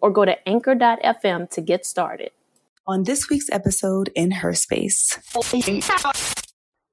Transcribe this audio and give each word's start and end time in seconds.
or 0.00 0.10
go 0.10 0.24
to 0.24 0.48
anchor.fm 0.48 1.50
to 1.50 1.60
get 1.60 1.86
started. 1.86 2.30
On 2.86 3.02
this 3.04 3.28
week's 3.28 3.50
episode 3.50 4.10
in 4.14 4.30
Her 4.30 4.54
Space. 4.54 5.18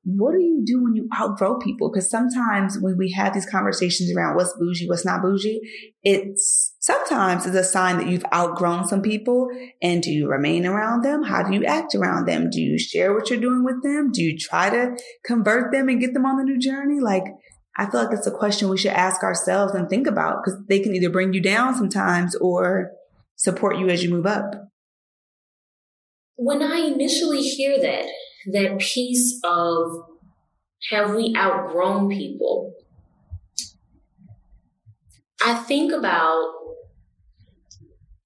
What 0.08 0.34
do 0.34 0.40
you 0.40 0.62
do 0.64 0.84
when 0.84 0.94
you 0.94 1.10
outgrow 1.20 1.58
people? 1.58 1.90
Because 1.90 2.12
sometimes 2.12 2.78
when 2.80 2.96
we 2.96 3.12
have 3.14 3.34
these 3.34 3.50
conversations 3.50 4.16
around 4.16 4.36
what's 4.36 4.54
bougie, 4.54 4.88
what's 4.88 5.04
not 5.04 5.24
bougie, 5.24 5.62
it's 6.04 6.76
sometimes 6.80 7.48
it's 7.48 7.56
a 7.56 7.64
sign 7.64 7.98
that 7.98 8.08
you've 8.08 8.26
outgrown 8.32 8.88
some 8.88 9.02
people. 9.02 9.48
And 9.82 10.04
do 10.04 10.12
you 10.12 10.28
remain 10.28 10.68
around 10.68 11.02
them? 11.04 11.24
How 11.24 11.42
do 11.42 11.56
you 11.56 11.66
act 11.66 11.96
around 11.96 12.28
them? 12.28 12.52
Do 12.52 12.62
you 12.62 12.78
share 12.78 13.16
what 13.16 13.32
you're 13.32 13.40
doing 13.40 13.64
with 13.64 13.82
them? 13.82 14.12
Do 14.12 14.22
you 14.22 14.38
try 14.38 14.70
to 14.70 14.96
convert 15.26 15.72
them 15.72 15.90
and 15.90 16.00
get 16.00 16.14
them 16.14 16.26
on 16.26 16.38
the 16.38 16.44
new 16.44 16.60
journey? 16.60 17.00
Like, 17.00 17.24
I 17.78 17.90
feel 17.90 18.02
like 18.02 18.12
that's 18.12 18.28
a 18.28 18.32
question 18.32 18.70
we 18.70 18.78
should 18.78 18.92
ask 18.92 19.22
ourselves 19.24 19.74
and 19.74 19.90
think 19.90 20.08
about 20.08 20.44
because 20.44 20.60
they 20.68 20.80
can 20.80 20.96
either 20.96 21.10
bring 21.10 21.34
you 21.34 21.42
down 21.42 21.76
sometimes 21.76 22.36
or 22.36 22.92
support 23.36 23.78
you 23.78 23.90
as 23.90 24.04
you 24.04 24.10
move 24.10 24.26
up. 24.26 24.70
When 26.38 26.62
I 26.62 26.78
initially 26.78 27.42
hear 27.42 27.80
that, 27.82 28.06
that 28.54 28.80
piece 28.80 29.40
of 29.44 30.06
have 30.92 31.16
we 31.16 31.34
outgrown 31.36 32.10
people? 32.10 32.74
I 35.44 35.56
think 35.56 35.92
about 35.92 36.52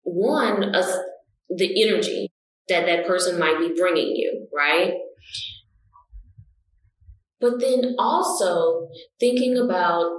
one, 0.03 0.75
of 0.75 0.85
the 1.49 1.83
energy 1.83 2.31
that 2.67 2.85
that 2.85 3.07
person 3.07 3.39
might 3.39 3.59
be 3.59 3.73
bringing 3.77 4.15
you, 4.15 4.47
right? 4.55 4.93
But 7.41 7.59
then 7.59 7.95
also 7.97 8.89
thinking 9.19 9.57
about 9.57 10.11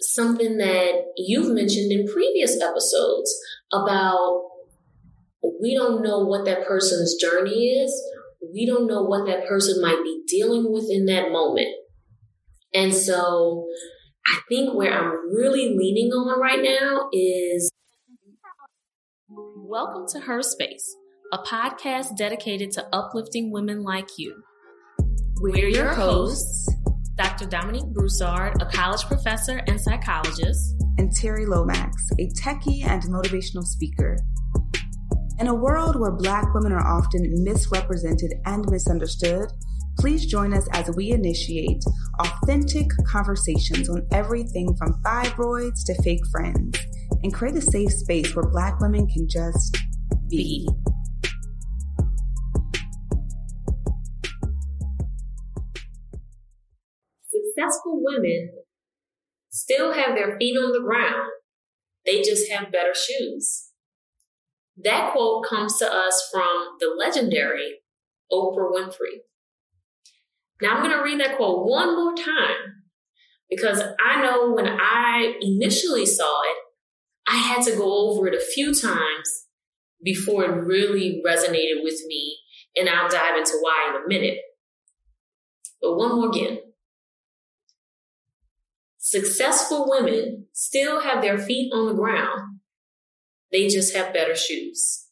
something 0.00 0.58
that 0.58 1.04
you've 1.16 1.54
mentioned 1.54 1.92
in 1.92 2.12
previous 2.12 2.60
episodes 2.60 3.32
about 3.72 4.42
we 5.60 5.74
don't 5.74 6.02
know 6.02 6.20
what 6.24 6.44
that 6.44 6.66
person's 6.66 7.14
journey 7.14 7.66
is. 7.66 7.92
We 8.52 8.66
don't 8.66 8.88
know 8.88 9.02
what 9.02 9.26
that 9.26 9.46
person 9.46 9.80
might 9.80 10.02
be 10.02 10.22
dealing 10.26 10.72
with 10.72 10.86
in 10.90 11.06
that 11.06 11.30
moment. 11.30 11.68
And 12.74 12.92
so 12.92 13.66
I 14.26 14.40
think 14.48 14.74
where 14.74 14.92
I'm 14.92 15.32
really 15.32 15.76
leaning 15.76 16.10
on 16.10 16.40
right 16.40 16.62
now 16.62 17.08
is 17.12 17.70
Welcome 19.28 20.06
to 20.12 20.20
Her 20.20 20.42
Space, 20.42 20.96
a 21.32 21.38
podcast 21.38 22.16
dedicated 22.16 22.72
to 22.72 22.86
uplifting 22.92 23.50
women 23.50 23.82
like 23.82 24.18
you. 24.18 24.42
We're 25.42 25.66
your 25.66 25.92
hosts, 25.92 26.72
Dr. 27.16 27.46
Dominique 27.46 27.92
Broussard, 27.92 28.62
a 28.62 28.66
college 28.66 29.02
professor 29.06 29.60
and 29.66 29.80
psychologist, 29.80 30.76
and 30.98 31.10
Terri 31.10 31.48
Lomax, 31.48 31.96
a 32.20 32.28
techie 32.28 32.86
and 32.86 33.02
motivational 33.02 33.64
speaker. 33.64 34.16
In 35.40 35.48
a 35.48 35.54
world 35.54 35.98
where 35.98 36.12
Black 36.12 36.54
women 36.54 36.70
are 36.70 36.86
often 36.86 37.42
misrepresented 37.42 38.34
and 38.46 38.70
misunderstood, 38.70 39.48
please 39.98 40.26
join 40.26 40.54
us 40.54 40.68
as 40.74 40.94
we 40.94 41.10
initiate 41.10 41.82
authentic 42.20 42.86
conversations 43.04 43.88
on 43.88 44.06
everything 44.12 44.76
from 44.76 45.02
fibroids 45.02 45.84
to 45.86 46.02
fake 46.04 46.24
friends 46.30 46.78
and 47.24 47.34
create 47.34 47.56
a 47.56 47.60
safe 47.60 47.92
space 47.92 48.32
where 48.36 48.48
Black 48.48 48.78
women 48.78 49.08
can 49.08 49.28
just 49.28 49.76
be. 50.30 50.68
Women 58.12 58.50
still 59.50 59.92
have 59.92 60.14
their 60.14 60.36
feet 60.38 60.56
on 60.56 60.72
the 60.72 60.80
ground. 60.80 61.30
They 62.04 62.22
just 62.22 62.50
have 62.50 62.72
better 62.72 62.94
shoes. 62.94 63.68
That 64.82 65.12
quote 65.12 65.46
comes 65.48 65.78
to 65.78 65.86
us 65.86 66.28
from 66.32 66.76
the 66.80 66.94
legendary 66.98 67.80
Oprah 68.32 68.72
Winfrey. 68.72 69.20
Now 70.60 70.76
I'm 70.76 70.82
going 70.82 70.96
to 70.96 71.02
read 71.02 71.20
that 71.20 71.36
quote 71.36 71.66
one 71.66 71.96
more 71.96 72.14
time 72.14 72.82
because 73.50 73.82
I 74.04 74.22
know 74.22 74.52
when 74.52 74.66
I 74.66 75.34
initially 75.40 76.06
saw 76.06 76.42
it, 76.42 76.56
I 77.26 77.36
had 77.36 77.62
to 77.66 77.76
go 77.76 78.10
over 78.10 78.26
it 78.28 78.34
a 78.34 78.44
few 78.44 78.74
times 78.74 79.46
before 80.02 80.44
it 80.44 80.64
really 80.64 81.22
resonated 81.24 81.82
with 81.82 82.00
me. 82.06 82.38
And 82.74 82.88
I'll 82.88 83.08
dive 83.08 83.36
into 83.36 83.58
why 83.60 83.90
in 83.90 84.02
a 84.02 84.08
minute. 84.08 84.38
But 85.80 85.96
one 85.96 86.14
more 86.16 86.28
again. 86.28 86.58
Successful 89.12 89.84
women 89.90 90.46
still 90.54 91.02
have 91.02 91.20
their 91.20 91.36
feet 91.36 91.70
on 91.74 91.86
the 91.86 91.92
ground. 91.92 92.60
They 93.50 93.68
just 93.68 93.94
have 93.94 94.14
better 94.14 94.34
shoes. 94.34 95.06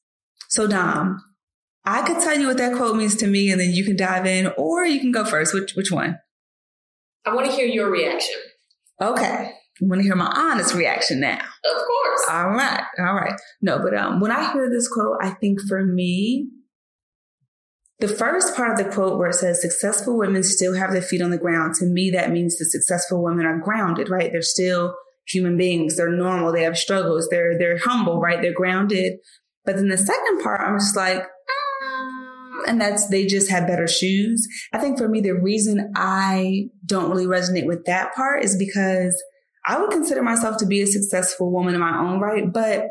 So, 0.49 0.67
Dom, 0.67 1.23
I 1.85 2.01
could 2.07 2.23
tell 2.23 2.39
you 2.39 2.47
what 2.47 2.57
that 2.57 2.79
quote 2.79 2.97
means 2.97 3.15
to 3.17 3.27
me, 3.27 3.51
and 3.51 3.61
then 3.61 3.73
you 3.73 3.85
can 3.85 3.97
dive 3.97 4.25
in, 4.25 4.47
or 4.57 4.87
you 4.87 5.01
can 5.01 5.13
go 5.13 5.27
first. 5.27 5.53
Which 5.53 5.75
which 5.75 5.93
one? 5.93 6.19
I 7.27 7.35
want 7.35 7.45
to 7.51 7.53
hear 7.53 7.67
your 7.67 7.91
reaction. 7.91 8.37
Okay. 9.03 9.53
I 9.53 9.85
want 9.85 10.01
to 10.01 10.03
hear 10.03 10.17
my 10.17 10.33
honest 10.35 10.75
reaction 10.75 11.21
now. 11.21 11.37
Of 11.39 11.83
course. 11.87 12.23
All 12.31 12.49
right. 12.53 12.85
All 13.01 13.15
right. 13.15 13.39
No, 13.61 13.81
but 13.81 13.95
um, 13.95 14.21
when 14.21 14.31
I 14.31 14.51
hear 14.55 14.71
this 14.71 14.89
quote, 14.89 15.19
I 15.21 15.29
think 15.29 15.61
for 15.69 15.85
me, 15.85 16.49
the 18.01 18.09
first 18.09 18.57
part 18.57 18.73
of 18.73 18.79
the 18.79 18.91
quote 18.91 19.19
where 19.19 19.29
it 19.29 19.35
says 19.35 19.61
successful 19.61 20.17
women 20.17 20.43
still 20.43 20.75
have 20.75 20.93
their 20.93 21.03
feet 21.03 21.23
on 21.23 21.31
the 21.31 21.39
ground, 21.39 21.75
to 21.77 21.87
me, 21.87 22.11
that 22.11 22.31
means 22.31 22.57
the 22.57 22.65
successful 22.65 23.23
women 23.23 23.47
are 23.47 23.59
grounded, 23.59 24.09
right? 24.09 24.33
They're 24.33 24.43
still 24.43 24.95
human 25.27 25.57
beings. 25.57 25.97
They're 25.97 26.11
normal. 26.11 26.53
They 26.53 26.63
have 26.63 26.79
struggles. 26.79 27.29
They're, 27.31 27.59
they're 27.59 27.79
humble, 27.79 28.21
right? 28.21 28.41
They're 28.41 28.55
grounded. 28.55 29.19
But 29.65 29.77
then 29.77 29.89
the 29.89 29.99
second 29.99 30.43
part, 30.43 30.63
I'm 30.63 30.79
just 30.79 30.97
like, 30.97 31.23
mm, 31.23 32.63
and 32.67 32.81
that's 32.81 33.09
they 33.09 33.27
just 33.27 33.51
have 33.51 33.67
better 33.67 33.87
shoes. 33.87 34.49
I 34.73 34.79
think 34.79 34.99
for 34.99 35.09
me, 35.09 35.21
the 35.21 35.33
reason 35.33 35.93
I 35.95 36.69
don't 36.87 37.11
really 37.11 37.27
resonate 37.27 37.67
with 37.67 37.85
that 37.85 38.15
part 38.15 38.43
is 38.43 38.57
because 38.57 39.23
I 39.67 39.79
would 39.79 39.91
consider 39.91 40.23
myself 40.23 40.57
to 40.59 40.67
be 40.67 40.81
a 40.81 40.87
successful 40.87 41.53
woman 41.53 41.75
in 41.75 41.81
my 41.81 41.99
own 41.99 42.19
right, 42.19 42.51
but 42.51 42.87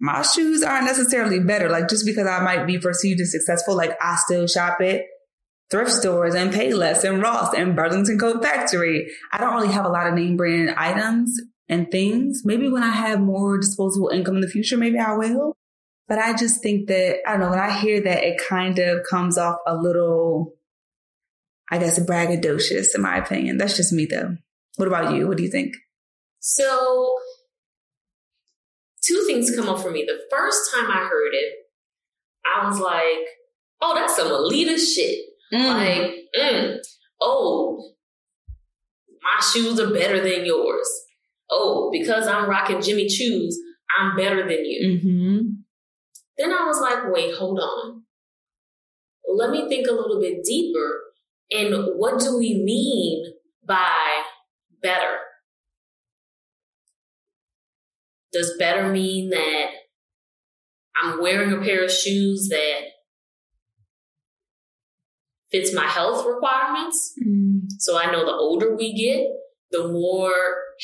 my 0.00 0.22
shoes 0.22 0.62
aren't 0.62 0.86
necessarily 0.86 1.40
better. 1.40 1.68
Like 1.68 1.88
just 1.88 2.04
because 2.04 2.26
I 2.26 2.40
might 2.40 2.66
be 2.66 2.78
perceived 2.78 3.20
as 3.20 3.32
successful, 3.32 3.76
like 3.76 3.96
I 4.00 4.16
still 4.16 4.46
shop 4.46 4.80
at 4.80 5.02
thrift 5.70 5.92
stores 5.92 6.34
and 6.34 6.52
Payless 6.52 7.08
and 7.08 7.22
Ross 7.22 7.54
and 7.54 7.76
Burlington 7.76 8.18
Coat 8.18 8.42
Factory. 8.42 9.10
I 9.32 9.38
don't 9.38 9.54
really 9.54 9.72
have 9.72 9.86
a 9.86 9.90
lot 9.90 10.06
of 10.06 10.14
name 10.14 10.36
brand 10.36 10.70
items 10.76 11.40
and 11.68 11.90
things. 11.90 12.42
Maybe 12.44 12.68
when 12.68 12.82
I 12.82 12.90
have 12.90 13.20
more 13.20 13.58
disposable 13.58 14.08
income 14.08 14.36
in 14.36 14.40
the 14.40 14.48
future, 14.48 14.76
maybe 14.76 14.98
I 14.98 15.14
will. 15.14 15.56
But 16.06 16.18
I 16.18 16.36
just 16.36 16.62
think 16.62 16.88
that, 16.88 17.20
I 17.26 17.32
don't 17.32 17.40
know, 17.40 17.50
when 17.50 17.58
I 17.58 17.72
hear 17.78 18.00
that, 18.02 18.24
it 18.24 18.40
kind 18.46 18.78
of 18.78 19.00
comes 19.08 19.38
off 19.38 19.56
a 19.66 19.74
little, 19.74 20.52
I 21.70 21.78
guess, 21.78 21.98
braggadocious 21.98 22.94
in 22.94 23.00
my 23.00 23.16
opinion. 23.16 23.56
That's 23.56 23.76
just 23.76 23.92
me 23.92 24.04
though. 24.04 24.36
What 24.76 24.88
about 24.88 25.14
you? 25.14 25.26
What 25.26 25.38
do 25.38 25.42
you 25.42 25.50
think? 25.50 25.76
So, 26.40 27.18
two 29.06 29.24
things 29.26 29.54
come 29.54 29.68
up 29.68 29.80
for 29.80 29.90
me. 29.90 30.04
The 30.06 30.20
first 30.30 30.70
time 30.74 30.90
I 30.90 31.04
heard 31.04 31.32
it, 31.32 31.52
I 32.44 32.66
was 32.66 32.78
like, 32.78 33.28
oh, 33.80 33.94
that's 33.94 34.16
some 34.16 34.28
elitist 34.28 34.94
shit. 34.94 35.18
Mm. 35.52 35.66
Like, 35.68 36.14
mm, 36.38 36.76
oh, 37.20 37.92
my 39.22 39.44
shoes 39.44 39.80
are 39.80 39.92
better 39.92 40.20
than 40.20 40.44
yours. 40.44 40.88
Oh, 41.50 41.90
because 41.92 42.26
I'm 42.26 42.48
rocking 42.48 42.80
Jimmy 42.80 43.06
Choos, 43.06 43.54
I'm 43.98 44.16
better 44.16 44.42
than 44.48 44.64
you. 44.64 44.98
Mm-hmm. 44.98 45.38
Then 46.38 46.52
I 46.52 46.64
was 46.64 46.80
like, 46.80 47.12
wait, 47.12 47.34
hold 47.36 47.60
on. 47.60 48.02
Let 49.28 49.50
me 49.50 49.68
think 49.68 49.86
a 49.86 49.92
little 49.92 50.20
bit 50.20 50.44
deeper. 50.44 51.00
And 51.50 51.98
what 51.98 52.20
do 52.20 52.38
we 52.38 52.62
mean 52.62 53.34
by 53.66 54.22
better? 54.82 55.18
Does 58.34 58.56
better 58.58 58.88
mean 58.88 59.30
that 59.30 59.66
I'm 61.00 61.22
wearing 61.22 61.52
a 61.52 61.64
pair 61.64 61.84
of 61.84 61.90
shoes 61.92 62.48
that 62.50 62.80
fits 65.52 65.72
my 65.72 65.86
health 65.86 66.26
requirements? 66.26 67.14
Mm. 67.24 67.66
So 67.78 67.96
I 67.96 68.10
know 68.10 68.24
the 68.24 68.32
older 68.32 68.74
we 68.76 68.92
get, 68.92 69.28
the 69.70 69.88
more 69.88 70.32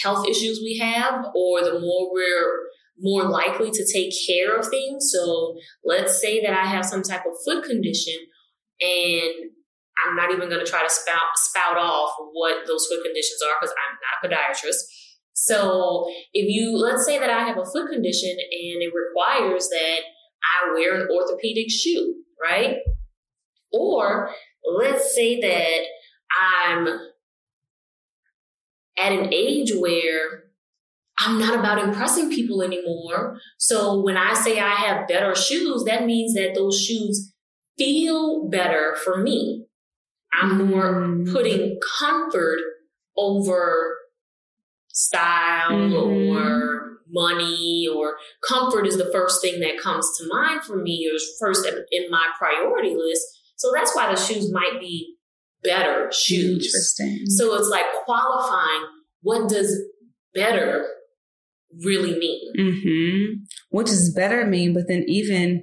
health 0.01 0.29
issues 0.29 0.61
we 0.63 0.79
have, 0.79 1.25
or 1.35 1.65
the 1.65 1.81
more 1.81 2.13
we're 2.13 2.71
more 3.01 3.25
likely 3.25 3.71
to 3.73 3.93
take 3.93 4.13
care 4.29 4.57
of 4.57 4.69
things. 4.69 5.11
So 5.13 5.57
let's 5.85 6.21
say 6.21 6.41
that 6.43 6.53
I 6.53 6.67
have 6.67 6.85
some 6.85 7.03
type 7.03 7.23
of 7.27 7.33
foot 7.45 7.65
condition 7.65 8.15
and 8.81 9.51
I'm 10.07 10.17
not 10.17 10.31
even 10.31 10.49
going 10.49 10.65
to 10.65 10.71
try 10.71 10.83
to 10.83 10.91
spout, 10.91 11.37
spout 11.37 11.77
off 11.77 12.11
what 12.33 12.67
those 12.67 12.87
foot 12.87 13.03
conditions 13.03 13.41
are 13.43 13.57
because 13.61 13.75
I'm 13.75 13.97
not 14.01 14.31
a 14.31 14.37
podiatrist. 14.37 14.85
So 15.43 16.07
if 16.35 16.49
you, 16.49 16.77
let's 16.77 17.07
say 17.07 17.19
that 17.19 17.31
I 17.31 17.45
have 17.45 17.57
a 17.57 17.65
foot 17.65 17.91
condition 17.91 18.31
and 18.31 18.83
it 18.83 18.93
requires 18.95 19.69
that 19.71 20.01
I 20.43 20.73
wear 20.75 21.01
an 21.01 21.09
orthopedic 21.11 21.71
shoe, 21.71 22.15
right? 22.41 22.77
Or 23.73 24.31
let's 24.79 25.15
say 25.15 25.41
that 25.41 25.79
I'm 26.31 26.89
at 28.99 29.13
an 29.13 29.33
age 29.33 29.73
where 29.75 30.45
I'm 31.19 31.39
not 31.39 31.59
about 31.59 31.83
impressing 31.83 32.31
people 32.31 32.63
anymore. 32.63 33.39
So 33.59 34.03
when 34.03 34.19
I 34.19 34.35
say 34.35 34.61
I 34.61 34.75
have 34.75 35.09
better 35.09 35.35
shoes, 35.35 35.85
that 35.85 36.05
means 36.05 36.35
that 36.35 36.53
those 36.55 36.79
shoes 36.79 37.33
feel 37.79 38.47
better 38.51 38.95
for 39.03 39.23
me. 39.23 39.65
I'm 40.35 40.67
more 40.67 40.93
mm. 40.93 41.33
putting 41.33 41.81
comfort 41.99 42.59
over 43.17 44.00
style 44.93 45.71
mm-hmm. 45.71 46.37
or 46.37 46.99
money 47.13 47.89
or 47.93 48.17
comfort 48.49 48.87
is 48.87 48.97
the 48.97 49.11
first 49.13 49.43
thing 49.43 49.61
that 49.61 49.81
comes 49.83 50.07
to 50.19 50.29
mind 50.29 50.63
for 50.63 50.77
me 50.77 51.11
or 51.13 51.19
first 51.39 51.67
in 51.91 52.11
my 52.11 52.27
priority 52.39 52.95
list. 52.95 53.27
So 53.57 53.73
that's 53.75 53.95
why 53.95 54.13
the 54.13 54.21
shoes 54.21 54.53
might 54.53 54.81
be 54.81 55.17
better 55.63 56.11
shoes. 56.13 56.67
Interesting. 56.67 57.27
So 57.27 57.55
it's 57.55 57.69
like 57.69 57.85
qualifying 58.05 58.87
what 59.23 59.49
does 59.49 59.79
better 60.35 60.87
really 61.85 62.19
mean? 62.19 62.53
Mm-hmm. 62.59 63.43
What 63.71 63.87
does 63.87 64.13
better 64.15 64.47
mean? 64.47 64.73
But 64.73 64.89
then 64.89 65.05
even 65.07 65.63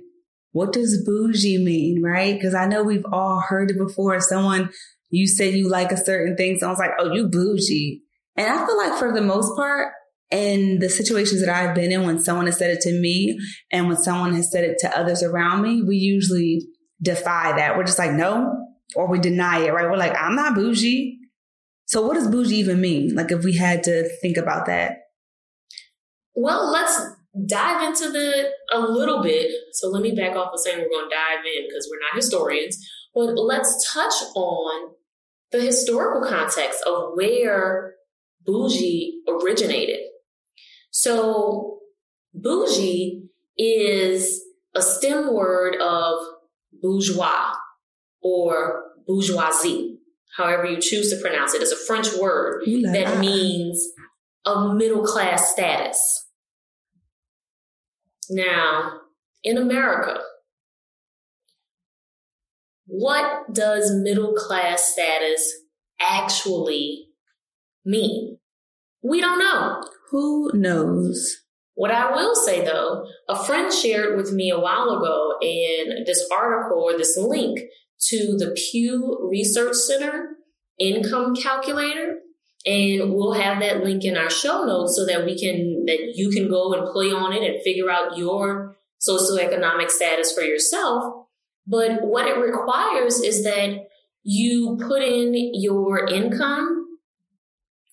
what 0.52 0.74
does 0.74 1.04
bougie 1.06 1.64
mean, 1.64 2.02
right? 2.04 2.36
Because 2.36 2.56
I 2.56 2.68
know 2.68 2.84
we've 2.84 3.06
all 3.12 3.42
heard 3.42 3.72
it 3.72 3.78
before. 3.78 4.20
Someone, 4.20 4.70
you 5.10 5.28
say 5.28 5.52
you 5.52 5.70
like 5.70 5.92
a 5.92 5.98
certain 5.98 6.36
thing. 6.36 6.58
Someone's 6.58 6.80
like, 6.80 6.92
oh, 7.00 7.14
you 7.14 7.28
bougie. 7.28 8.02
And 8.38 8.48
I 8.48 8.66
feel 8.66 8.78
like 8.78 8.98
for 9.00 9.12
the 9.12 9.22
most 9.22 9.56
part, 9.56 9.94
in 10.30 10.80
the 10.80 10.90
situations 10.90 11.44
that 11.44 11.50
I've 11.50 11.74
been 11.74 11.92
in, 11.92 12.06
when 12.06 12.20
someone 12.20 12.46
has 12.46 12.58
said 12.58 12.70
it 12.70 12.82
to 12.82 12.92
me 12.92 13.38
and 13.72 13.88
when 13.88 13.98
someone 13.98 14.36
has 14.36 14.52
said 14.52 14.64
it 14.64 14.78
to 14.80 14.98
others 14.98 15.24
around 15.24 15.62
me, 15.62 15.82
we 15.82 15.96
usually 15.96 16.68
defy 17.02 17.56
that. 17.56 17.78
We're 17.78 17.86
just 17.86 18.00
like, 18.00 18.12
no, 18.12 18.54
or 18.96 19.08
we 19.08 19.20
deny 19.20 19.60
it, 19.60 19.74
right? 19.74 19.86
We're 19.86 19.98
like, 19.98 20.16
I'm 20.20 20.36
not 20.36 20.56
bougie. 20.56 21.18
So 21.86 22.06
what 22.06 22.16
does 22.16 22.28
bougie 22.28 22.58
even 22.58 22.82
mean? 22.82 23.16
Like 23.16 23.32
if 23.32 23.44
we 23.44 23.56
had 23.56 23.84
to 23.84 24.10
think 24.22 24.38
about 24.38 24.66
that. 24.66 24.98
Well, 26.36 26.70
let's 26.72 27.00
dive 27.46 27.88
into 27.88 28.12
the 28.12 28.50
a 28.74 28.80
little 28.80 29.24
bit. 29.24 29.52
So 29.74 29.88
let 29.88 30.02
me 30.02 30.14
back 30.14 30.36
off 30.36 30.52
of 30.54 30.60
saying 30.60 30.78
we're 30.78 30.90
going 30.90 31.10
to 31.10 31.16
dive 31.16 31.46
in 31.46 31.68
because 31.68 31.88
we're 31.90 32.00
not 32.02 32.16
historians, 32.16 32.78
but 33.16 33.34
let's 33.36 33.94
touch 33.94 34.14
on 34.36 34.92
the 35.52 35.62
historical 35.62 36.28
context 36.28 36.84
of 36.86 37.12
where 37.16 37.94
bougie 38.48 39.22
originated. 39.28 40.00
So 40.90 41.80
bougie 42.34 43.30
is 43.58 44.42
a 44.74 44.82
stem 44.82 45.34
word 45.34 45.76
of 45.82 46.16
bourgeois 46.82 47.54
or 48.22 48.84
bourgeoisie, 49.06 50.00
however 50.38 50.66
you 50.66 50.82
choose 50.82 51.12
to 51.12 51.22
pronounce 51.22 51.54
it. 51.54 51.62
It's 51.62 51.72
a 51.72 51.86
French 51.86 52.14
word 52.14 52.64
that 52.66 53.20
means 53.20 53.86
a 54.46 54.74
middle 54.74 55.06
class 55.06 55.52
status. 55.52 56.26
Now, 58.30 59.02
in 59.44 59.58
America, 59.58 60.22
what 62.86 63.54
does 63.54 63.92
middle 63.94 64.34
class 64.34 64.94
status 64.94 65.54
actually 66.00 67.08
mean? 67.86 68.37
We 69.04 69.22
don't 69.22 69.40
know. 69.40 69.84
Who 70.12 70.52
knows? 70.54 71.38
What 71.76 71.92
I 71.92 72.12
will 72.12 72.36
say 72.36 72.66
though, 72.66 73.06
a 73.30 73.36
friend 73.36 73.72
shared 73.72 74.18
with 74.18 74.32
me 74.32 74.50
a 74.50 74.60
while 74.60 74.90
ago 74.90 75.38
in 75.42 76.04
this 76.06 76.28
article 76.32 76.80
or 76.80 76.98
this 76.98 77.18
link 77.18 77.60
to 78.10 78.36
the 78.38 78.56
Pew 78.56 79.28
Research 79.30 79.76
Center 79.76 80.38
income 80.80 81.36
calculator. 81.36 82.20
And 82.66 83.14
we'll 83.14 83.34
have 83.34 83.60
that 83.62 83.84
link 83.84 84.04
in 84.04 84.18
our 84.18 84.30
show 84.30 84.66
notes 84.66 84.96
so 84.98 85.06
that 85.06 85.26
we 85.26 85.40
can, 85.40 85.86
that 85.86 86.14
you 86.16 86.30
can 86.30 86.50
go 86.50 86.74
and 86.74 86.92
play 86.92 87.12
on 87.12 87.32
it 87.34 87.44
and 87.44 87.64
figure 87.64 87.90
out 87.90 88.18
your 88.18 88.76
socioeconomic 89.08 89.90
status 89.90 90.34
for 90.34 90.42
yourself. 90.42 91.26
But 91.66 92.02
what 92.02 92.28
it 92.28 92.38
requires 92.38 93.20
is 93.22 93.44
that 93.44 93.88
you 94.24 94.78
put 94.82 95.02
in 95.02 95.34
your 95.54 96.08
income, 96.08 96.77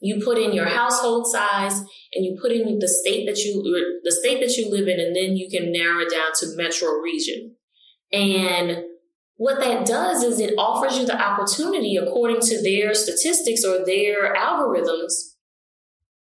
you 0.04 0.22
put 0.24 0.38
in 0.38 0.52
your 0.52 0.66
household 0.66 1.26
size, 1.26 1.78
and 2.14 2.24
you 2.24 2.38
put 2.40 2.52
in 2.52 2.78
the 2.78 2.88
state 2.88 3.26
that 3.26 3.38
you, 3.38 3.62
the 4.04 4.12
state 4.12 4.40
that 4.40 4.56
you 4.56 4.70
live 4.70 4.88
in, 4.88 5.00
and 5.00 5.16
then 5.16 5.36
you 5.36 5.48
can 5.50 5.72
narrow 5.72 6.00
it 6.00 6.10
down 6.10 6.32
to 6.40 6.56
metro 6.56 6.90
region. 7.00 7.56
And 8.12 8.84
what 9.36 9.60
that 9.60 9.86
does 9.86 10.22
is 10.22 10.38
it 10.40 10.54
offers 10.56 10.98
you 10.98 11.06
the 11.06 11.20
opportunity 11.20 11.96
according 11.96 12.40
to 12.40 12.62
their 12.62 12.94
statistics 12.94 13.64
or 13.64 13.84
their 13.84 14.34
algorithms 14.34 15.34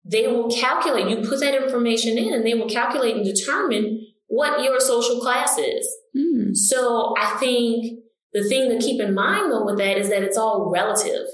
they 0.05 0.27
will 0.27 0.51
calculate 0.51 1.09
you 1.09 1.27
put 1.27 1.41
that 1.41 1.55
information 1.55 2.19
in 2.19 2.33
and 2.33 2.47
they 2.47 2.55
will 2.55 2.69
calculate 2.69 3.17
and 3.17 3.25
determine 3.25 4.07
what 4.27 4.63
your 4.63 4.79
social 4.81 5.21
class 5.21 5.59
is 5.59 5.89
mm. 6.17 6.55
so 6.55 7.15
i 7.19 7.37
think 7.39 8.01
the 8.33 8.47
thing 8.49 8.69
to 8.69 8.85
keep 8.85 9.01
in 9.01 9.15
mind 9.15 9.51
though 9.51 9.65
with 9.65 9.79
that 9.79 9.97
is 9.97 10.09
that 10.09 10.23
it's 10.23 10.37
all 10.37 10.71
relative 10.71 11.27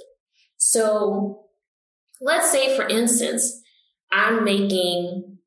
so 0.56 1.46
let's 2.20 2.50
say 2.50 2.76
for 2.76 2.86
instance 2.86 3.62
i'm 4.12 4.44
making 4.44 5.38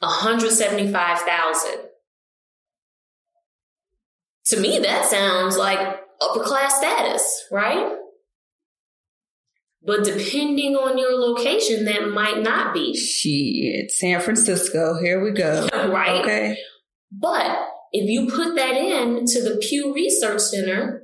175000 0.00 1.86
to 4.46 4.60
me, 4.60 4.78
that 4.78 5.06
sounds 5.06 5.56
like 5.56 5.78
upper 6.20 6.44
class 6.44 6.76
status, 6.76 7.44
right? 7.50 7.96
But 9.82 10.04
depending 10.04 10.76
on 10.76 10.98
your 10.98 11.12
location, 11.14 11.84
that 11.84 12.08
might 12.08 12.42
not 12.42 12.72
be. 12.72 12.96
Shit, 12.96 13.90
San 13.90 14.20
Francisco, 14.20 15.00
here 15.00 15.22
we 15.22 15.32
go. 15.32 15.68
right. 15.74 16.20
Okay. 16.22 16.58
But 17.10 17.58
if 17.92 18.08
you 18.08 18.28
put 18.28 18.54
that 18.56 18.76
in 18.76 19.26
to 19.26 19.42
the 19.42 19.56
Pew 19.60 19.92
Research 19.94 20.40
Center, 20.40 21.02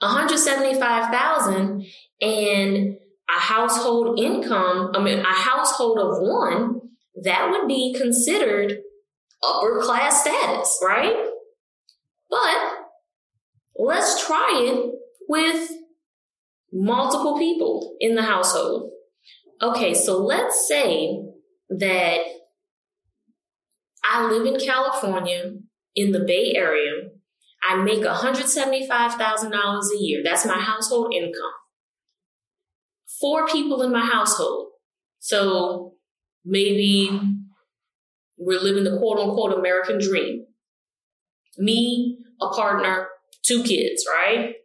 175,000 0.00 1.84
and 2.22 2.96
a 3.28 3.40
household 3.40 4.18
income, 4.18 4.92
I 4.94 5.02
mean, 5.02 5.18
a 5.18 5.24
household 5.24 5.98
of 5.98 6.20
one, 6.20 6.80
that 7.24 7.50
would 7.50 7.68
be 7.68 7.94
considered 7.98 8.78
upper 9.42 9.80
class 9.82 10.22
status, 10.22 10.80
right? 10.82 11.16
But 12.30 12.56
let's 13.76 14.24
try 14.26 14.62
it 14.64 14.94
with 15.28 15.70
multiple 16.72 17.38
people 17.38 17.96
in 18.00 18.14
the 18.14 18.22
household. 18.22 18.90
Okay, 19.60 19.94
so 19.94 20.18
let's 20.18 20.66
say 20.66 21.22
that 21.68 22.18
I 24.04 24.30
live 24.30 24.46
in 24.46 24.58
California 24.58 25.52
in 25.94 26.12
the 26.12 26.20
Bay 26.20 26.54
Area. 26.54 27.10
I 27.68 27.76
make 27.76 28.00
$175,000 28.00 29.50
a 29.52 29.98
year. 29.98 30.22
That's 30.24 30.46
my 30.46 30.58
household 30.58 31.14
income. 31.14 31.52
Four 33.22 33.46
people 33.46 33.82
in 33.82 33.92
my 33.92 34.04
household. 34.04 34.66
So 35.20 35.94
maybe 36.44 37.08
we're 38.36 38.60
living 38.60 38.84
the 38.84 38.98
quote 38.98 39.18
unquote 39.18 39.56
American 39.58 39.98
dream. 39.98 40.46
Me, 41.56 42.18
a 42.40 42.48
partner, 42.48 43.06
two 43.42 43.62
kids, 43.62 44.04
right? 44.08 44.56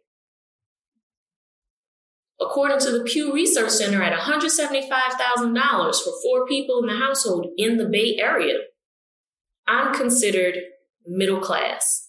According 2.40 2.80
to 2.80 2.90
the 2.90 3.04
Pew 3.04 3.32
Research 3.32 3.70
Center, 3.70 4.02
at 4.02 4.18
$175,000 4.18 5.94
for 6.02 6.12
four 6.22 6.46
people 6.46 6.80
in 6.80 6.86
the 6.86 6.96
household 6.96 7.46
in 7.56 7.76
the 7.76 7.84
Bay 7.84 8.16
Area, 8.20 8.54
I'm 9.66 9.92
considered 9.92 10.56
middle 11.06 11.40
class. 11.40 12.08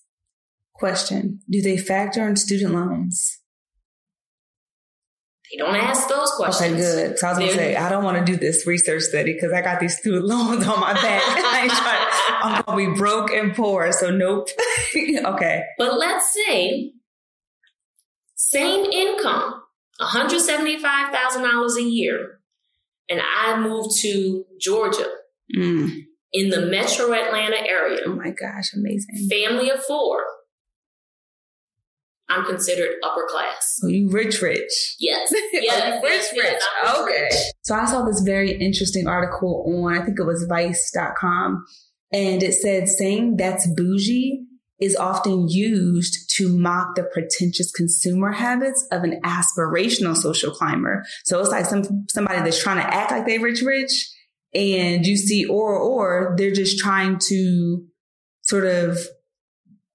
Question 0.73 1.41
Do 1.49 1.61
they 1.61 1.77
factor 1.77 2.27
in 2.27 2.35
student 2.35 2.73
loans? 2.73 3.38
They 5.51 5.57
don't 5.57 5.75
ask 5.75 6.07
those 6.07 6.29
questions. 6.31 6.73
Okay, 6.73 6.79
good. 7.07 7.17
So 7.19 7.27
I 7.27 7.29
was 7.31 7.39
gonna 7.39 7.51
say, 7.53 7.75
I 7.75 7.89
don't 7.89 8.03
want 8.03 8.23
to 8.23 8.31
do 8.31 8.37
this 8.37 8.67
research 8.67 9.01
study 9.03 9.33
because 9.33 9.51
I 9.51 9.61
got 9.61 9.79
these 9.79 9.97
student 9.97 10.25
loans 10.27 10.65
on 10.67 10.79
my 10.79 10.93
back. 10.93 11.23
I 11.25 12.55
am 12.57 12.63
gonna 12.65 12.77
be 12.91 12.97
broke 12.97 13.31
and 13.31 13.55
poor. 13.55 13.91
So 13.91 14.11
nope. 14.11 14.49
okay. 14.95 15.63
But 15.77 15.97
let's 15.97 16.33
say 16.33 16.91
same 18.35 18.85
income, 18.85 19.61
$175,000 20.01 21.75
a 21.77 21.81
year, 21.83 22.39
and 23.09 23.19
I 23.21 23.59
move 23.59 23.87
to 24.01 24.45
Georgia 24.59 25.07
Mm. 25.57 26.03
in 26.31 26.49
the 26.51 26.61
metro 26.61 27.11
Atlanta 27.11 27.57
area. 27.67 28.01
Oh 28.05 28.13
my 28.13 28.29
gosh, 28.29 28.71
amazing. 28.75 29.27
Family 29.31 29.71
of 29.71 29.83
four. 29.83 30.23
I'm 32.29 32.45
considered 32.45 32.91
upper 33.03 33.25
class. 33.29 33.77
So 33.79 33.87
you 33.87 34.09
rich, 34.09 34.41
rich. 34.41 34.95
Yes. 34.99 35.33
Oh, 35.33 35.49
Yes. 35.53 36.03
rich, 36.03 36.11
yes, 36.13 36.31
rich. 36.33 36.61
yes, 36.83 36.97
okay. 36.99 37.21
rich. 37.23 37.33
So 37.63 37.75
I 37.75 37.85
saw 37.85 38.03
this 38.05 38.21
very 38.21 38.51
interesting 38.51 39.07
article 39.07 39.65
on, 39.67 39.97
I 39.97 40.05
think 40.05 40.19
it 40.19 40.23
was 40.23 40.45
vice.com, 40.47 41.65
and 42.13 42.41
it 42.43 42.53
said 42.53 42.87
saying 42.87 43.37
that's 43.37 43.67
bougie 43.75 44.45
is 44.79 44.95
often 44.95 45.49
used 45.49 46.29
to 46.37 46.47
mock 46.57 46.95
the 46.95 47.03
pretentious 47.03 47.71
consumer 47.71 48.31
habits 48.31 48.87
of 48.91 49.03
an 49.03 49.19
aspirational 49.25 50.15
social 50.15 50.51
climber. 50.51 51.03
So 51.25 51.39
it's 51.39 51.49
like 51.49 51.65
some 51.65 52.05
somebody 52.09 52.39
that's 52.39 52.61
trying 52.61 52.77
to 52.77 52.93
act 52.93 53.11
like 53.11 53.25
they 53.25 53.39
rich 53.39 53.61
rich 53.61 54.09
and 54.53 55.05
you 55.05 55.17
see 55.17 55.45
or 55.45 55.75
or 55.77 56.33
they're 56.37 56.53
just 56.53 56.79
trying 56.79 57.19
to 57.27 57.83
sort 58.43 58.65
of 58.65 58.97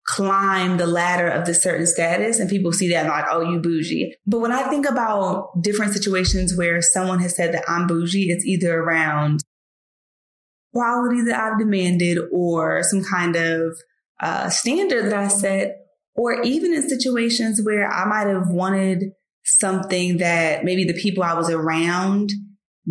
climb 0.07 0.77
the 0.77 0.87
ladder 0.87 1.29
of 1.29 1.47
the 1.47 1.55
certain 1.55 1.87
status 1.87 2.39
and 2.39 2.51
people 2.51 2.73
see 2.73 2.91
that 2.91 3.07
and 3.07 3.09
like, 3.09 3.25
oh, 3.31 3.41
you 3.41 3.59
bougie. 3.59 4.15
But 4.27 4.41
when 4.41 4.53
I 4.53 4.69
think 4.69 4.87
about 4.87 5.51
different 5.63 5.93
situations 5.93 6.55
where 6.57 6.83
someone 6.83 7.21
has 7.21 7.35
said 7.35 7.55
that 7.55 7.65
I'm 7.67 7.87
bougie, 7.87 8.31
it's 8.31 8.45
either 8.45 8.79
around 8.79 9.41
quality 10.75 11.23
that 11.23 11.41
I've 11.41 11.59
demanded 11.59 12.19
or 12.33 12.83
some 12.83 13.03
kind 13.03 13.37
of 13.37 13.79
uh, 14.21 14.51
standard 14.51 15.07
that 15.07 15.15
I 15.15 15.29
set, 15.29 15.77
or 16.15 16.43
even 16.43 16.75
in 16.75 16.89
situations 16.89 17.61
where 17.63 17.91
I 17.91 18.05
might 18.05 18.27
have 18.27 18.49
wanted 18.49 19.13
something 19.45 20.19
that 20.19 20.65
maybe 20.65 20.85
the 20.85 20.95
people 20.95 21.23
I 21.23 21.35
was 21.35 21.51
around 21.51 22.31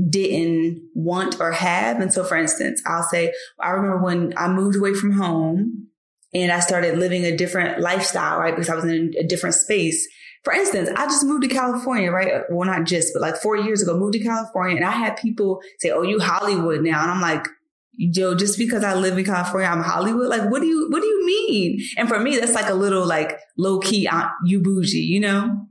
didn't 0.09 0.81
want 0.95 1.39
or 1.39 1.51
have. 1.51 1.99
And 1.99 2.11
so, 2.11 2.23
for 2.23 2.35
instance, 2.35 2.81
I'll 2.85 3.03
say, 3.03 3.33
I 3.59 3.69
remember 3.69 4.03
when 4.03 4.33
I 4.35 4.47
moved 4.47 4.75
away 4.75 4.93
from 4.93 5.11
home 5.11 5.87
and 6.33 6.51
I 6.51 6.59
started 6.59 6.97
living 6.97 7.25
a 7.25 7.35
different 7.35 7.79
lifestyle, 7.79 8.39
right? 8.39 8.55
Because 8.55 8.69
I 8.69 8.75
was 8.75 8.85
in 8.85 9.13
a 9.19 9.23
different 9.23 9.55
space. 9.55 10.07
For 10.43 10.53
instance, 10.53 10.89
I 10.95 11.05
just 11.05 11.25
moved 11.25 11.43
to 11.43 11.49
California, 11.49 12.11
right? 12.11 12.43
Well, 12.49 12.67
not 12.67 12.85
just, 12.85 13.13
but 13.13 13.21
like 13.21 13.37
four 13.37 13.55
years 13.55 13.81
ago, 13.81 13.97
moved 13.97 14.13
to 14.13 14.23
California 14.23 14.75
and 14.75 14.85
I 14.85 14.91
had 14.91 15.15
people 15.15 15.61
say, 15.79 15.91
Oh, 15.91 16.01
you 16.01 16.19
Hollywood 16.19 16.81
now. 16.81 17.01
And 17.01 17.11
I'm 17.11 17.21
like, 17.21 17.47
yo, 17.93 18.35
just 18.35 18.57
because 18.57 18.83
I 18.83 18.95
live 18.95 19.17
in 19.17 19.25
California, 19.25 19.69
I'm 19.69 19.81
Hollywood. 19.81 20.27
Like, 20.27 20.49
what 20.49 20.61
do 20.61 20.67
you, 20.67 20.89
what 20.89 21.01
do 21.01 21.07
you 21.07 21.25
mean? 21.25 21.79
And 21.97 22.09
for 22.09 22.19
me, 22.19 22.37
that's 22.37 22.53
like 22.53 22.69
a 22.69 22.73
little 22.73 23.05
like 23.05 23.39
low 23.57 23.79
key, 23.79 24.07
uh, 24.07 24.27
you 24.45 24.61
bougie, 24.61 24.97
you 24.99 25.19
know? 25.19 25.67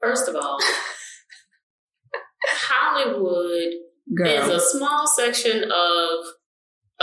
First 0.00 0.28
of 0.28 0.36
all, 0.36 0.58
Hollywood 2.46 3.72
Girl. 4.14 4.28
is 4.28 4.48
a 4.48 4.60
small 4.60 5.06
section 5.06 5.64
of 5.64 6.24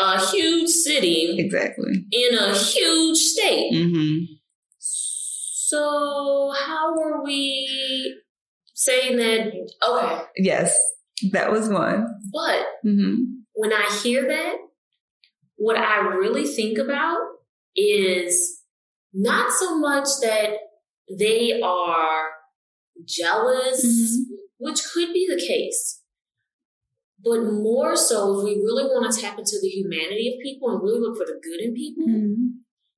a 0.02 0.20
huge 0.32 0.70
city 0.70 1.36
exactly. 1.40 2.06
in 2.12 2.38
a 2.38 2.56
huge 2.58 3.18
state. 3.18 3.72
Mm-hmm. 3.74 4.34
So 4.80 6.52
how 6.58 6.96
are 7.00 7.24
we 7.24 8.18
saying 8.74 9.18
that? 9.18 9.52
Okay, 9.88 10.22
Yes. 10.38 10.78
That 11.34 11.52
was 11.52 11.68
one. 11.70 12.08
but 12.32 12.66
hmm 12.84 13.16
when 13.54 13.74
I 13.74 14.00
hear 14.02 14.26
that, 14.26 14.56
what 15.58 15.76
I 15.78 15.98
really 16.16 16.46
think 16.46 16.78
about 16.78 17.18
is 17.76 18.62
not 19.14 19.52
so 19.52 19.78
much 19.78 20.08
that 20.22 20.52
they 21.20 21.60
are 21.62 22.30
jealous, 23.04 23.84
Mhm. 23.86 24.24
which 24.60 24.82
could 24.94 25.12
be 25.12 25.28
the 25.28 25.36
case, 25.46 25.99
but 27.24 27.42
more 27.42 27.96
so 27.96 28.40
if 28.40 28.44
we 28.46 28.56
really 28.56 28.86
want 28.86 29.12
to 29.12 29.22
tap 29.22 29.38
into 29.38 29.58
the 29.62 29.68
humanity 29.68 30.34
of 30.34 30.44
people 30.44 30.70
and 30.72 30.82
really 30.82 31.00
look 31.00 31.18
for 31.18 31.26
the 31.26 31.40
good 31.44 31.62
in 31.62 31.74
people, 31.74 32.08
mm-hmm. 32.08 32.46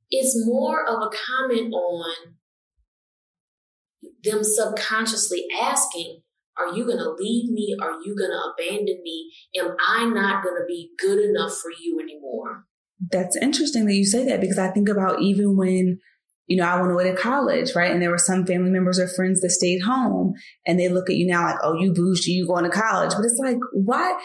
it's 0.09 0.45
more 0.45 0.87
of 0.87 1.01
a 1.01 1.09
comment 1.09 1.73
on 1.73 2.35
them 4.23 4.43
subconsciously 4.43 5.45
asking, 5.59 6.21
Are 6.57 6.75
you 6.75 6.85
going 6.85 6.99
to 6.99 7.15
leave 7.17 7.51
me? 7.51 7.75
Are 7.81 7.99
you 8.03 8.15
going 8.15 8.29
to 8.29 8.51
abandon 8.53 9.01
me? 9.03 9.31
Am 9.59 9.75
I 9.87 10.05
not 10.05 10.43
going 10.43 10.55
to 10.55 10.65
be 10.67 10.91
good 10.99 11.19
enough 11.19 11.53
for 11.53 11.71
you 11.71 11.99
anymore? 11.99 12.65
That's 13.11 13.35
interesting 13.37 13.85
that 13.85 13.95
you 13.95 14.05
say 14.05 14.25
that 14.25 14.41
because 14.41 14.59
I 14.59 14.69
think 14.69 14.87
about 14.87 15.21
even 15.21 15.57
when, 15.57 15.99
you 16.51 16.57
know, 16.57 16.65
I 16.65 16.81
went 16.81 16.91
away 16.91 17.05
to 17.05 17.15
college, 17.15 17.75
right? 17.77 17.89
And 17.89 18.01
there 18.01 18.09
were 18.09 18.17
some 18.17 18.45
family 18.45 18.71
members 18.71 18.99
or 18.99 19.07
friends 19.07 19.39
that 19.39 19.51
stayed 19.51 19.83
home 19.83 20.33
and 20.67 20.77
they 20.77 20.89
look 20.89 21.09
at 21.09 21.15
you 21.15 21.25
now 21.25 21.45
like, 21.45 21.55
oh, 21.63 21.79
you 21.79 21.93
bougie, 21.93 22.33
you 22.33 22.45
going 22.45 22.65
to 22.65 22.69
college. 22.69 23.13
But 23.15 23.23
it's 23.23 23.39
like, 23.39 23.55
why? 23.71 24.19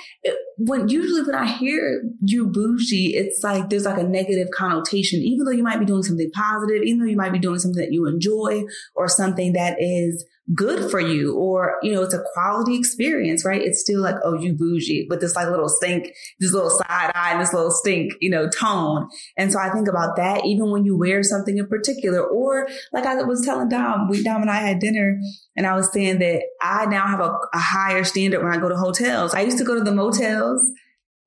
When 0.58 0.88
usually 0.88 1.22
when 1.22 1.36
I 1.36 1.46
hear 1.46 2.02
you 2.20 2.48
bougie, 2.48 3.14
it's 3.14 3.44
like 3.44 3.70
there's 3.70 3.84
like 3.84 4.00
a 4.00 4.02
negative 4.02 4.48
connotation, 4.52 5.20
even 5.20 5.44
though 5.44 5.52
you 5.52 5.62
might 5.62 5.78
be 5.78 5.84
doing 5.84 6.02
something 6.02 6.28
positive, 6.32 6.82
even 6.82 6.98
though 6.98 7.10
you 7.10 7.16
might 7.16 7.32
be 7.32 7.38
doing 7.38 7.60
something 7.60 7.80
that 7.80 7.92
you 7.92 8.08
enjoy 8.08 8.64
or 8.96 9.06
something 9.06 9.52
that 9.52 9.76
is 9.78 10.26
good 10.54 10.90
for 10.90 11.00
you 11.00 11.34
or 11.34 11.76
you 11.82 11.92
know 11.92 12.02
it's 12.02 12.14
a 12.14 12.22
quality 12.32 12.76
experience 12.76 13.44
right? 13.44 13.62
It's 13.62 13.80
still 13.80 14.00
like 14.00 14.16
oh 14.24 14.34
you 14.34 14.54
bougie 14.54 15.06
with 15.08 15.20
this 15.20 15.34
like 15.34 15.48
little 15.48 15.68
stink 15.68 16.12
this 16.38 16.52
little 16.52 16.70
side 16.70 17.12
eye 17.14 17.32
and 17.32 17.40
this 17.40 17.52
little 17.52 17.70
stink 17.70 18.12
you 18.20 18.30
know 18.30 18.48
tone. 18.48 19.08
And 19.36 19.52
so 19.52 19.58
i 19.58 19.70
think 19.70 19.88
about 19.88 20.16
that 20.16 20.44
even 20.44 20.70
when 20.70 20.84
you 20.84 20.96
wear 20.96 21.22
something 21.22 21.58
in 21.58 21.66
particular 21.66 22.24
or 22.24 22.68
like 22.92 23.06
i 23.06 23.14
was 23.22 23.44
telling 23.44 23.68
dom 23.68 24.08
we 24.08 24.22
dom 24.22 24.42
and 24.42 24.50
i 24.50 24.56
had 24.56 24.78
dinner 24.78 25.18
and 25.56 25.66
i 25.66 25.74
was 25.74 25.92
saying 25.92 26.18
that 26.18 26.42
i 26.62 26.86
now 26.86 27.06
have 27.06 27.20
a, 27.20 27.38
a 27.52 27.58
higher 27.58 28.04
standard 28.04 28.42
when 28.42 28.52
i 28.52 28.58
go 28.58 28.68
to 28.68 28.76
hotels. 28.76 29.34
I 29.34 29.42
used 29.42 29.58
to 29.58 29.64
go 29.64 29.74
to 29.74 29.82
the 29.82 29.94
motels 29.94 30.60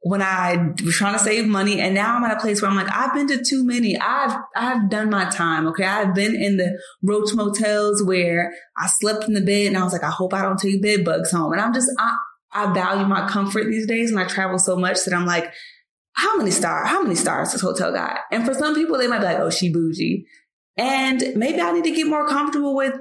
when 0.01 0.21
I 0.21 0.73
was 0.83 0.95
trying 0.95 1.13
to 1.13 1.19
save 1.19 1.45
money 1.45 1.81
and 1.81 1.93
now 1.93 2.15
I'm 2.15 2.23
at 2.23 2.37
a 2.37 2.39
place 2.39 2.61
where 2.61 2.71
I'm 2.71 2.77
like, 2.77 2.91
I've 2.91 3.13
been 3.13 3.27
to 3.27 3.43
too 3.43 3.65
many. 3.65 3.97
I've, 3.99 4.37
I've 4.55 4.89
done 4.89 5.09
my 5.09 5.29
time. 5.29 5.67
Okay. 5.67 5.83
I've 5.83 6.15
been 6.15 6.35
in 6.35 6.55
the 6.57 6.79
roach 7.03 7.33
motels 7.33 8.01
where 8.03 8.53
I 8.77 8.87
slept 8.87 9.25
in 9.25 9.33
the 9.33 9.41
bed 9.41 9.67
and 9.67 9.77
I 9.77 9.83
was 9.83 9.91
like, 9.91 10.03
I 10.03 10.09
hope 10.09 10.33
I 10.33 10.41
don't 10.41 10.57
take 10.57 10.81
bed 10.81 11.03
bugs 11.03 11.31
home. 11.31 11.51
And 11.51 11.61
I'm 11.61 11.73
just, 11.73 11.91
I, 11.99 12.15
I 12.51 12.73
value 12.73 13.05
my 13.05 13.27
comfort 13.27 13.65
these 13.65 13.87
days 13.87 14.09
and 14.09 14.19
I 14.19 14.23
travel 14.23 14.57
so 14.57 14.77
much 14.77 15.03
that 15.03 15.13
I'm 15.13 15.25
like, 15.25 15.51
how 16.13 16.37
many 16.37 16.51
stars, 16.51 16.87
how 16.87 17.01
many 17.03 17.15
stars 17.15 17.51
this 17.51 17.61
hotel 17.61 17.91
got? 17.91 18.19
And 18.31 18.45
for 18.45 18.53
some 18.53 18.75
people, 18.75 18.97
they 18.97 19.07
might 19.07 19.19
be 19.19 19.25
like, 19.25 19.39
oh, 19.39 19.49
she 19.49 19.71
bougie. 19.71 20.25
And 20.77 21.33
maybe 21.35 21.59
I 21.59 21.73
need 21.73 21.83
to 21.83 21.91
get 21.91 22.07
more 22.07 22.27
comfortable 22.27 22.73
with 22.73 22.93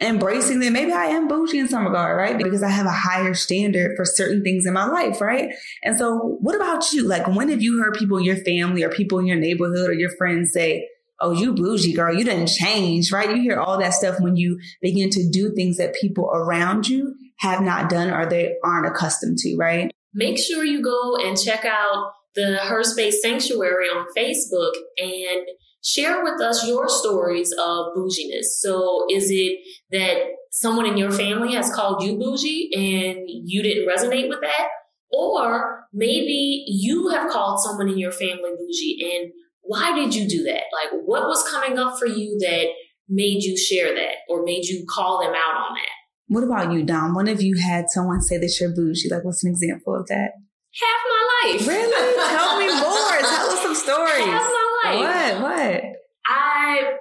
embracing 0.00 0.60
that 0.60 0.72
maybe 0.72 0.92
I 0.92 1.06
am 1.06 1.28
bougie 1.28 1.58
in 1.58 1.68
some 1.68 1.84
regard, 1.84 2.16
right? 2.16 2.36
Because 2.36 2.62
I 2.62 2.68
have 2.68 2.86
a 2.86 2.90
higher 2.90 3.34
standard 3.34 3.96
for 3.96 4.04
certain 4.04 4.42
things 4.42 4.66
in 4.66 4.74
my 4.74 4.86
life, 4.86 5.20
right? 5.20 5.54
And 5.82 5.96
so 5.96 6.36
what 6.40 6.54
about 6.54 6.92
you? 6.92 7.08
Like 7.08 7.26
when 7.26 7.48
have 7.48 7.62
you 7.62 7.82
heard 7.82 7.94
people 7.94 8.18
in 8.18 8.24
your 8.24 8.36
family 8.36 8.82
or 8.82 8.90
people 8.90 9.18
in 9.18 9.26
your 9.26 9.38
neighborhood 9.38 9.88
or 9.88 9.94
your 9.94 10.10
friends 10.16 10.52
say, 10.52 10.88
Oh, 11.18 11.30
you 11.30 11.54
bougie 11.54 11.94
girl, 11.94 12.14
you 12.14 12.24
didn't 12.24 12.48
change, 12.48 13.10
right? 13.10 13.30
You 13.30 13.40
hear 13.40 13.58
all 13.58 13.78
that 13.78 13.94
stuff 13.94 14.20
when 14.20 14.36
you 14.36 14.58
begin 14.82 15.08
to 15.10 15.30
do 15.30 15.54
things 15.54 15.78
that 15.78 15.94
people 15.94 16.30
around 16.30 16.86
you 16.86 17.14
have 17.38 17.62
not 17.62 17.88
done 17.88 18.10
or 18.10 18.26
they 18.26 18.54
aren't 18.62 18.86
accustomed 18.86 19.38
to, 19.38 19.56
right? 19.56 19.90
Make 20.12 20.38
sure 20.38 20.62
you 20.62 20.82
go 20.82 21.16
and 21.16 21.38
check 21.40 21.64
out 21.64 22.12
the 22.34 22.58
Her 22.58 22.84
Space 22.84 23.22
Sanctuary 23.22 23.86
on 23.86 24.06
Facebook 24.16 24.72
and 24.98 25.46
share 25.86 26.24
with 26.24 26.40
us 26.40 26.66
your 26.66 26.88
stories 26.88 27.52
of 27.52 27.94
bouginess. 27.94 28.60
So 28.60 29.06
is 29.08 29.30
it 29.30 29.58
that 29.92 30.18
someone 30.50 30.84
in 30.86 30.96
your 30.96 31.12
family 31.12 31.54
has 31.54 31.72
called 31.72 32.02
you 32.02 32.18
bougie 32.18 32.70
and 32.74 33.24
you 33.26 33.62
didn't 33.62 33.86
resonate 33.88 34.28
with 34.28 34.40
that? 34.40 34.68
Or 35.12 35.84
maybe 35.92 36.64
you 36.66 37.08
have 37.10 37.30
called 37.30 37.60
someone 37.60 37.88
in 37.88 37.98
your 37.98 38.10
family 38.10 38.50
bougie 38.58 38.98
and 39.14 39.32
why 39.62 39.94
did 39.94 40.14
you 40.14 40.28
do 40.28 40.42
that? 40.44 40.64
Like 40.72 41.00
what 41.04 41.22
was 41.28 41.48
coming 41.48 41.78
up 41.78 41.98
for 41.98 42.06
you 42.06 42.36
that 42.40 42.66
made 43.08 43.44
you 43.44 43.56
share 43.56 43.94
that 43.94 44.16
or 44.28 44.42
made 44.44 44.64
you 44.64 44.84
call 44.88 45.20
them 45.20 45.34
out 45.34 45.56
on 45.56 45.74
that? 45.74 45.90
What 46.28 46.42
about 46.42 46.72
you, 46.72 46.82
Dom? 46.82 47.14
When 47.14 47.28
have 47.28 47.40
you 47.40 47.56
had 47.56 47.88
someone 47.90 48.20
say 48.20 48.38
that 48.38 48.52
you're 48.60 48.74
bougie? 48.74 49.08
Like 49.08 49.24
what's 49.24 49.44
an 49.44 49.50
example 49.50 49.94
of 49.94 50.08
that? 50.08 50.32
Half 50.74 51.00
my 51.08 51.52
life. 51.54 51.68
Really? 51.68 52.28
Tell 52.28 52.58
me 52.58 52.66
more. 52.80 53.18
Tell 53.20 53.50
us 53.50 53.62
some 53.62 53.74
stories. 53.74 54.65
Life. 54.84 55.40
What? 55.40 55.42
What? 55.42 55.84
I 56.26 56.92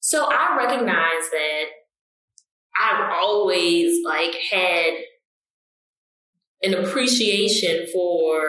so 0.00 0.28
I 0.30 0.56
recognize 0.56 1.30
that 1.30 1.64
I've 2.80 3.12
always 3.20 4.04
like 4.04 4.34
had 4.50 4.92
an 6.62 6.74
appreciation 6.74 7.86
for 7.92 8.40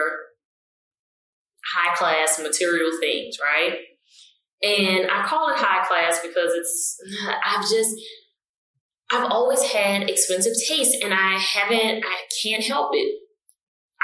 high 1.74 1.94
class 1.96 2.38
material 2.40 2.90
things, 3.00 3.36
right? 3.42 3.78
And 4.62 5.10
I 5.10 5.24
call 5.26 5.50
it 5.50 5.58
high 5.58 5.86
class 5.86 6.20
because 6.22 6.52
it's 6.54 6.96
I've 7.44 7.62
just 7.62 7.96
I've 9.10 9.30
always 9.30 9.62
had 9.62 10.08
expensive 10.08 10.54
taste 10.68 11.02
and 11.02 11.14
I 11.14 11.38
haven't 11.38 12.04
I 12.04 12.16
can't 12.42 12.64
help 12.64 12.90
it. 12.94 13.14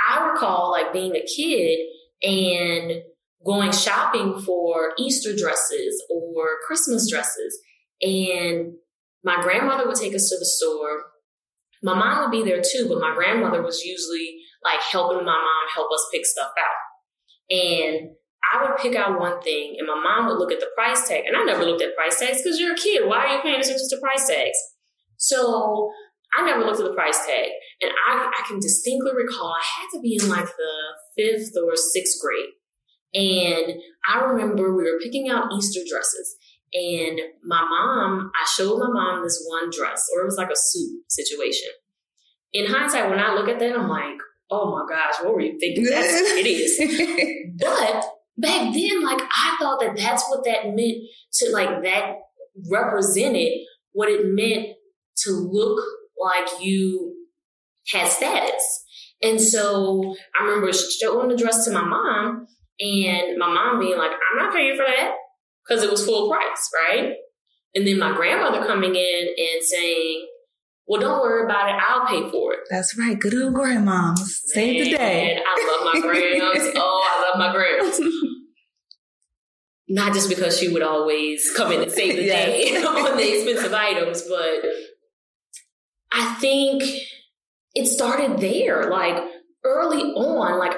I 0.08 0.30
recall 0.30 0.70
like 0.70 0.92
being 0.92 1.14
a 1.14 1.24
kid 1.24 1.78
and 2.22 3.02
going 3.44 3.72
shopping 3.72 4.40
for 4.40 4.92
Easter 4.98 5.36
dresses 5.36 6.02
or 6.10 6.46
Christmas 6.66 7.10
dresses. 7.10 7.58
And 8.00 8.74
my 9.22 9.40
grandmother 9.42 9.86
would 9.86 9.96
take 9.96 10.14
us 10.14 10.28
to 10.30 10.38
the 10.38 10.44
store. 10.44 11.04
My 11.82 11.94
mom 11.94 12.22
would 12.22 12.30
be 12.30 12.48
there 12.48 12.62
too, 12.62 12.86
but 12.88 13.00
my 13.00 13.14
grandmother 13.14 13.62
was 13.62 13.84
usually 13.84 14.38
like 14.62 14.80
helping 14.80 15.18
my 15.18 15.36
mom 15.36 15.68
help 15.74 15.92
us 15.92 16.08
pick 16.12 16.24
stuff 16.24 16.50
out. 16.58 17.54
And 17.54 18.10
I 18.52 18.62
would 18.62 18.78
pick 18.78 18.94
out 18.94 19.20
one 19.20 19.40
thing 19.42 19.76
and 19.78 19.86
my 19.86 20.00
mom 20.00 20.26
would 20.26 20.38
look 20.38 20.52
at 20.52 20.60
the 20.60 20.70
price 20.74 21.08
tag. 21.08 21.24
And 21.26 21.36
I 21.36 21.44
never 21.44 21.64
looked 21.64 21.82
at 21.82 21.96
price 21.96 22.18
tags 22.18 22.42
because 22.42 22.58
you're 22.58 22.74
a 22.74 22.78
kid. 22.78 23.06
Why 23.06 23.26
are 23.26 23.36
you 23.36 23.42
paying 23.42 23.60
attention 23.60 23.88
to 23.90 24.00
price 24.00 24.26
tags? 24.26 24.58
So 25.16 25.90
I 26.36 26.44
never 26.44 26.64
looked 26.64 26.80
at 26.80 26.86
the 26.86 26.94
price 26.94 27.24
tag. 27.26 27.50
And 27.80 27.90
I, 28.08 28.30
I 28.30 28.48
can 28.48 28.60
distinctly 28.60 29.12
recall 29.14 29.52
I 29.52 29.62
had 29.62 29.88
to 29.94 30.00
be 30.00 30.18
in 30.20 30.28
like 30.28 30.46
the 30.46 30.74
fifth 31.16 31.52
or 31.62 31.76
sixth 31.76 32.20
grade. 32.20 32.50
And 33.14 33.74
I 34.12 34.20
remember 34.24 34.74
we 34.74 34.82
were 34.82 34.98
picking 35.02 35.28
out 35.30 35.52
Easter 35.56 35.80
dresses. 35.88 36.36
And 36.74 37.20
my 37.44 37.62
mom, 37.62 38.32
I 38.34 38.46
showed 38.56 38.78
my 38.78 38.88
mom 38.88 39.22
this 39.22 39.44
one 39.48 39.70
dress, 39.70 40.08
or 40.14 40.22
it 40.22 40.26
was 40.26 40.36
like 40.36 40.50
a 40.50 40.56
suit 40.56 41.02
situation. 41.08 41.68
In 42.52 42.66
hindsight, 42.66 43.08
when 43.08 43.20
I 43.20 43.34
look 43.34 43.48
at 43.48 43.60
that, 43.60 43.76
I'm 43.76 43.88
like, 43.88 44.18
oh 44.50 44.72
my 44.72 44.84
gosh, 44.88 45.22
what 45.22 45.34
were 45.34 45.40
you 45.40 45.58
thinking? 45.58 45.84
That's 45.84 46.30
hideous. 46.34 46.78
but 47.60 48.04
back 48.36 48.74
then, 48.74 49.04
like, 49.04 49.20
I 49.22 49.56
thought 49.60 49.80
that 49.80 49.96
that's 49.96 50.28
what 50.28 50.44
that 50.44 50.74
meant 50.74 50.98
to, 51.34 51.50
like, 51.52 51.84
that 51.84 52.16
represented 52.68 53.52
what 53.92 54.08
it 54.08 54.26
meant 54.26 54.76
to 55.18 55.30
look 55.30 55.80
like 56.20 56.48
you 56.60 57.14
had 57.92 58.08
status. 58.08 58.84
And 59.22 59.40
so 59.40 60.14
I 60.38 60.44
remember 60.44 60.72
showing 60.72 61.28
the 61.28 61.36
dress 61.36 61.64
to 61.64 61.70
my 61.70 61.84
mom 61.84 62.46
and 62.80 63.38
my 63.38 63.48
mom 63.48 63.80
being 63.80 63.98
like, 63.98 64.10
I'm 64.10 64.38
not 64.38 64.54
paying 64.54 64.76
for 64.76 64.84
that 64.84 65.14
because 65.66 65.82
it 65.82 65.90
was 65.90 66.04
full 66.04 66.30
price, 66.30 66.70
right? 66.88 67.14
And 67.74 67.86
then 67.86 67.98
my 67.98 68.14
grandmother 68.14 68.66
coming 68.66 68.94
in 68.94 69.28
and 69.36 69.62
saying, 69.62 70.26
well, 70.86 71.00
don't 71.00 71.20
worry 71.22 71.44
about 71.44 71.68
it. 71.68 71.76
I'll 71.80 72.06
pay 72.06 72.30
for 72.30 72.52
it. 72.52 72.60
That's 72.70 72.98
right. 72.98 73.18
Good 73.18 73.34
old 73.34 73.54
grandmoms. 73.54 74.18
Save 74.18 74.84
the 74.84 74.96
day. 74.96 75.38
I 75.44 75.82
love 75.82 75.94
my 75.94 76.00
grams. 76.00 76.72
oh, 76.76 77.06
I 77.08 77.28
love 77.28 77.38
my 77.38 77.52
grams. 77.52 78.00
Not 79.88 80.12
just 80.12 80.28
because 80.28 80.58
she 80.58 80.68
would 80.68 80.82
always 80.82 81.50
come 81.56 81.72
in 81.72 81.82
and 81.82 81.92
save 81.92 82.16
the 82.16 82.24
yes. 82.24 82.46
day 82.46 82.76
on 82.84 83.16
the 83.16 83.36
expensive 83.36 83.72
items, 83.74 84.22
but 84.22 84.64
I 86.12 86.34
think 86.34 86.82
it 87.74 87.86
started 87.86 88.38
there. 88.38 88.90
Like 88.90 89.22
early 89.64 90.02
on, 90.02 90.58
like 90.58 90.73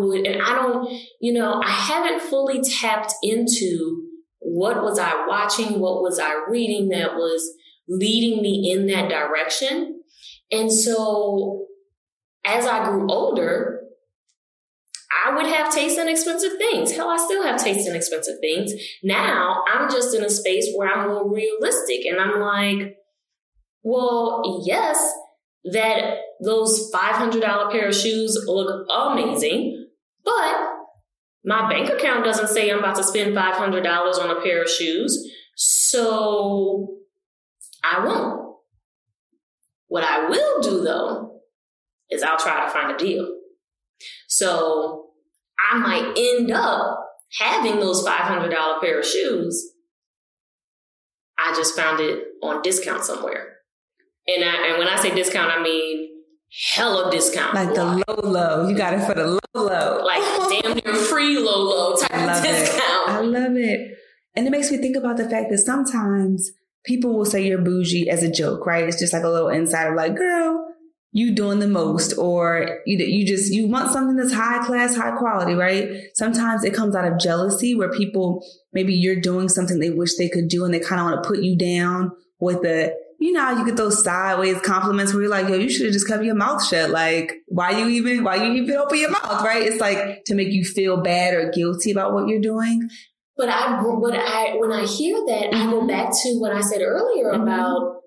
would, 0.00 0.26
and 0.26 0.42
I 0.42 0.54
don't, 0.54 0.88
you 1.20 1.32
know, 1.32 1.60
I 1.62 1.70
haven't 1.70 2.22
fully 2.22 2.60
tapped 2.62 3.14
into 3.22 4.02
what 4.40 4.82
was 4.82 4.98
I 4.98 5.26
watching, 5.26 5.80
what 5.80 6.02
was 6.02 6.18
I 6.18 6.44
reading 6.48 6.88
that 6.90 7.14
was 7.14 7.52
leading 7.88 8.42
me 8.42 8.72
in 8.72 8.86
that 8.86 9.08
direction. 9.08 10.00
And 10.50 10.72
so 10.72 11.66
as 12.44 12.66
I 12.66 12.84
grew 12.84 13.10
older, 13.10 13.80
I 15.26 15.34
would 15.34 15.46
have 15.46 15.72
taste 15.72 15.98
in 15.98 16.08
expensive 16.08 16.52
things. 16.58 16.92
Hell, 16.92 17.08
I 17.08 17.16
still 17.16 17.42
have 17.42 17.62
taste 17.62 17.88
in 17.88 17.96
expensive 17.96 18.36
things. 18.40 18.72
Now 19.02 19.64
I'm 19.72 19.90
just 19.90 20.14
in 20.14 20.22
a 20.24 20.30
space 20.30 20.68
where 20.74 20.88
I'm 20.88 21.08
more 21.08 21.32
realistic 21.32 22.04
and 22.04 22.20
I'm 22.20 22.40
like, 22.40 22.96
well, 23.82 24.62
yes, 24.64 25.12
that 25.72 26.18
those 26.44 26.90
$500 26.92 27.72
pair 27.72 27.88
of 27.88 27.94
shoes 27.94 28.38
look 28.46 28.86
amazing, 28.92 29.85
but 30.26 30.76
my 31.46 31.70
bank 31.70 31.88
account 31.88 32.24
doesn't 32.24 32.48
say 32.48 32.70
I'm 32.70 32.80
about 32.80 32.96
to 32.96 33.04
spend 33.04 33.34
$500 33.34 34.18
on 34.18 34.36
a 34.36 34.40
pair 34.42 34.62
of 34.62 34.68
shoes. 34.68 35.30
So 35.54 36.96
I 37.84 38.04
won't. 38.04 38.56
What 39.86 40.02
I 40.04 40.28
will 40.28 40.60
do 40.60 40.82
though 40.82 41.40
is 42.10 42.22
I'll 42.22 42.38
try 42.38 42.66
to 42.66 42.70
find 42.70 42.90
a 42.90 42.98
deal. 42.98 43.28
So 44.26 45.10
I 45.58 45.78
might 45.78 46.14
end 46.16 46.50
up 46.50 47.06
having 47.38 47.78
those 47.78 48.04
$500 48.04 48.80
pair 48.80 48.98
of 48.98 49.06
shoes. 49.06 49.72
I 51.38 51.54
just 51.54 51.76
found 51.76 52.00
it 52.00 52.24
on 52.42 52.62
discount 52.62 53.04
somewhere. 53.04 53.52
And 54.26 54.44
I, 54.44 54.68
and 54.68 54.78
when 54.78 54.88
I 54.88 54.96
say 54.96 55.14
discount, 55.14 55.52
I 55.52 55.62
mean 55.62 56.05
hella 56.72 57.10
discount. 57.10 57.54
Like 57.54 57.74
the 57.74 57.84
low 57.84 58.30
low. 58.30 58.68
You 58.68 58.76
got 58.76 58.94
it 58.94 59.04
for 59.06 59.14
the 59.14 59.26
low 59.26 59.38
low. 59.54 60.04
Like 60.04 60.62
damn 60.62 60.74
near 60.76 60.94
free 60.94 61.38
low 61.38 61.62
low 61.62 61.96
type 61.96 62.12
of 62.12 62.42
discount. 62.42 63.08
It. 63.08 63.10
I 63.10 63.20
love 63.20 63.56
it. 63.56 63.98
And 64.34 64.46
it 64.46 64.50
makes 64.50 64.70
me 64.70 64.78
think 64.78 64.96
about 64.96 65.16
the 65.16 65.28
fact 65.28 65.50
that 65.50 65.58
sometimes 65.58 66.52
people 66.84 67.16
will 67.16 67.24
say 67.24 67.46
you're 67.46 67.58
bougie 67.60 68.08
as 68.08 68.22
a 68.22 68.30
joke, 68.30 68.66
right? 68.66 68.84
It's 68.84 68.98
just 68.98 69.12
like 69.12 69.24
a 69.24 69.28
little 69.28 69.48
insider, 69.48 69.96
like, 69.96 70.14
girl, 70.14 70.62
you 71.10 71.34
doing 71.34 71.58
the 71.58 71.66
most, 71.66 72.12
or 72.18 72.80
you, 72.84 72.98
you 72.98 73.26
just, 73.26 73.52
you 73.52 73.66
want 73.66 73.92
something 73.92 74.16
that's 74.16 74.34
high 74.34 74.64
class, 74.66 74.94
high 74.94 75.16
quality, 75.16 75.54
right? 75.54 75.90
Sometimes 76.14 76.64
it 76.64 76.74
comes 76.74 76.94
out 76.94 77.10
of 77.10 77.18
jealousy 77.18 77.74
where 77.74 77.90
people, 77.90 78.44
maybe 78.74 78.94
you're 78.94 79.20
doing 79.20 79.48
something 79.48 79.78
they 79.78 79.90
wish 79.90 80.16
they 80.16 80.28
could 80.28 80.48
do 80.48 80.64
and 80.64 80.74
they 80.74 80.80
kind 80.80 81.00
of 81.00 81.06
want 81.06 81.22
to 81.22 81.28
put 81.28 81.38
you 81.38 81.56
down 81.56 82.12
with 82.38 82.60
the, 82.60 82.94
you 83.18 83.32
know 83.32 83.50
you 83.50 83.64
get 83.64 83.76
those 83.76 84.02
sideways 84.02 84.60
compliments 84.60 85.12
where 85.12 85.22
you're 85.22 85.30
like, 85.30 85.48
yo, 85.48 85.54
you 85.54 85.70
should 85.70 85.86
have 85.86 85.92
just 85.92 86.08
kept 86.08 86.24
your 86.24 86.34
mouth 86.34 86.64
shut. 86.66 86.90
Like, 86.90 87.32
why 87.46 87.78
you 87.78 87.88
even, 87.88 88.24
why 88.24 88.36
you 88.36 88.52
even 88.62 88.76
open 88.76 88.98
your 88.98 89.10
mouth, 89.10 89.42
right? 89.42 89.62
It's 89.62 89.80
like 89.80 90.24
to 90.26 90.34
make 90.34 90.48
you 90.48 90.64
feel 90.64 91.02
bad 91.02 91.34
or 91.34 91.50
guilty 91.50 91.90
about 91.90 92.12
what 92.12 92.28
you're 92.28 92.40
doing. 92.40 92.88
But 93.36 93.50
I, 93.50 93.82
but 93.82 94.14
I, 94.14 94.56
when 94.56 94.72
I 94.72 94.86
hear 94.86 95.16
that, 95.26 95.50
mm-hmm. 95.50 95.68
I 95.68 95.70
go 95.70 95.78
mm-hmm. 95.78 95.88
back 95.88 96.10
to 96.10 96.38
what 96.38 96.52
I 96.52 96.60
said 96.62 96.80
earlier 96.80 97.32
mm-hmm. 97.32 97.42
about, 97.42 98.00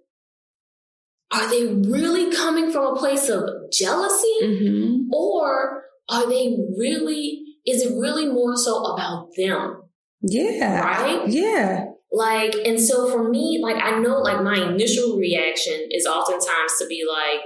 are 1.31 1.49
they 1.49 1.67
really 1.67 2.35
coming 2.35 2.71
from 2.71 2.95
a 2.95 2.99
place 2.99 3.29
of 3.29 3.47
jealousy 3.71 4.35
mm-hmm. 4.41 5.13
or 5.13 5.83
are 6.09 6.27
they 6.27 6.57
really, 6.75 7.43
is 7.67 7.83
it 7.83 7.93
really 7.99 8.25
more 8.27 8.57
so 8.57 8.83
about 8.85 9.29
them? 9.37 9.83
Yeah. 10.21 10.81
Right? 10.81 11.27
Yeah. 11.27 11.85
Like, 12.11 12.55
and 12.65 12.79
so 12.79 13.09
for 13.11 13.29
me, 13.29 13.59
like, 13.61 13.75
I 13.75 13.99
know, 13.99 14.17
like, 14.19 14.43
my 14.43 14.57
initial 14.57 15.17
reaction 15.17 15.89
is 15.91 16.05
oftentimes 16.05 16.73
to 16.79 16.87
be 16.87 17.05
like, 17.07 17.41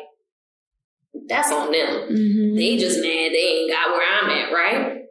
that's 1.27 1.51
on 1.51 1.71
them. 1.71 2.09
Mm-hmm. 2.09 2.55
They 2.55 2.77
just 2.77 2.97
mad 2.99 3.31
they 3.33 3.37
ain't 3.37 3.71
got 3.71 3.89
where 3.89 4.21
I'm 4.21 4.29
at, 4.29 4.53
right? 4.53 5.01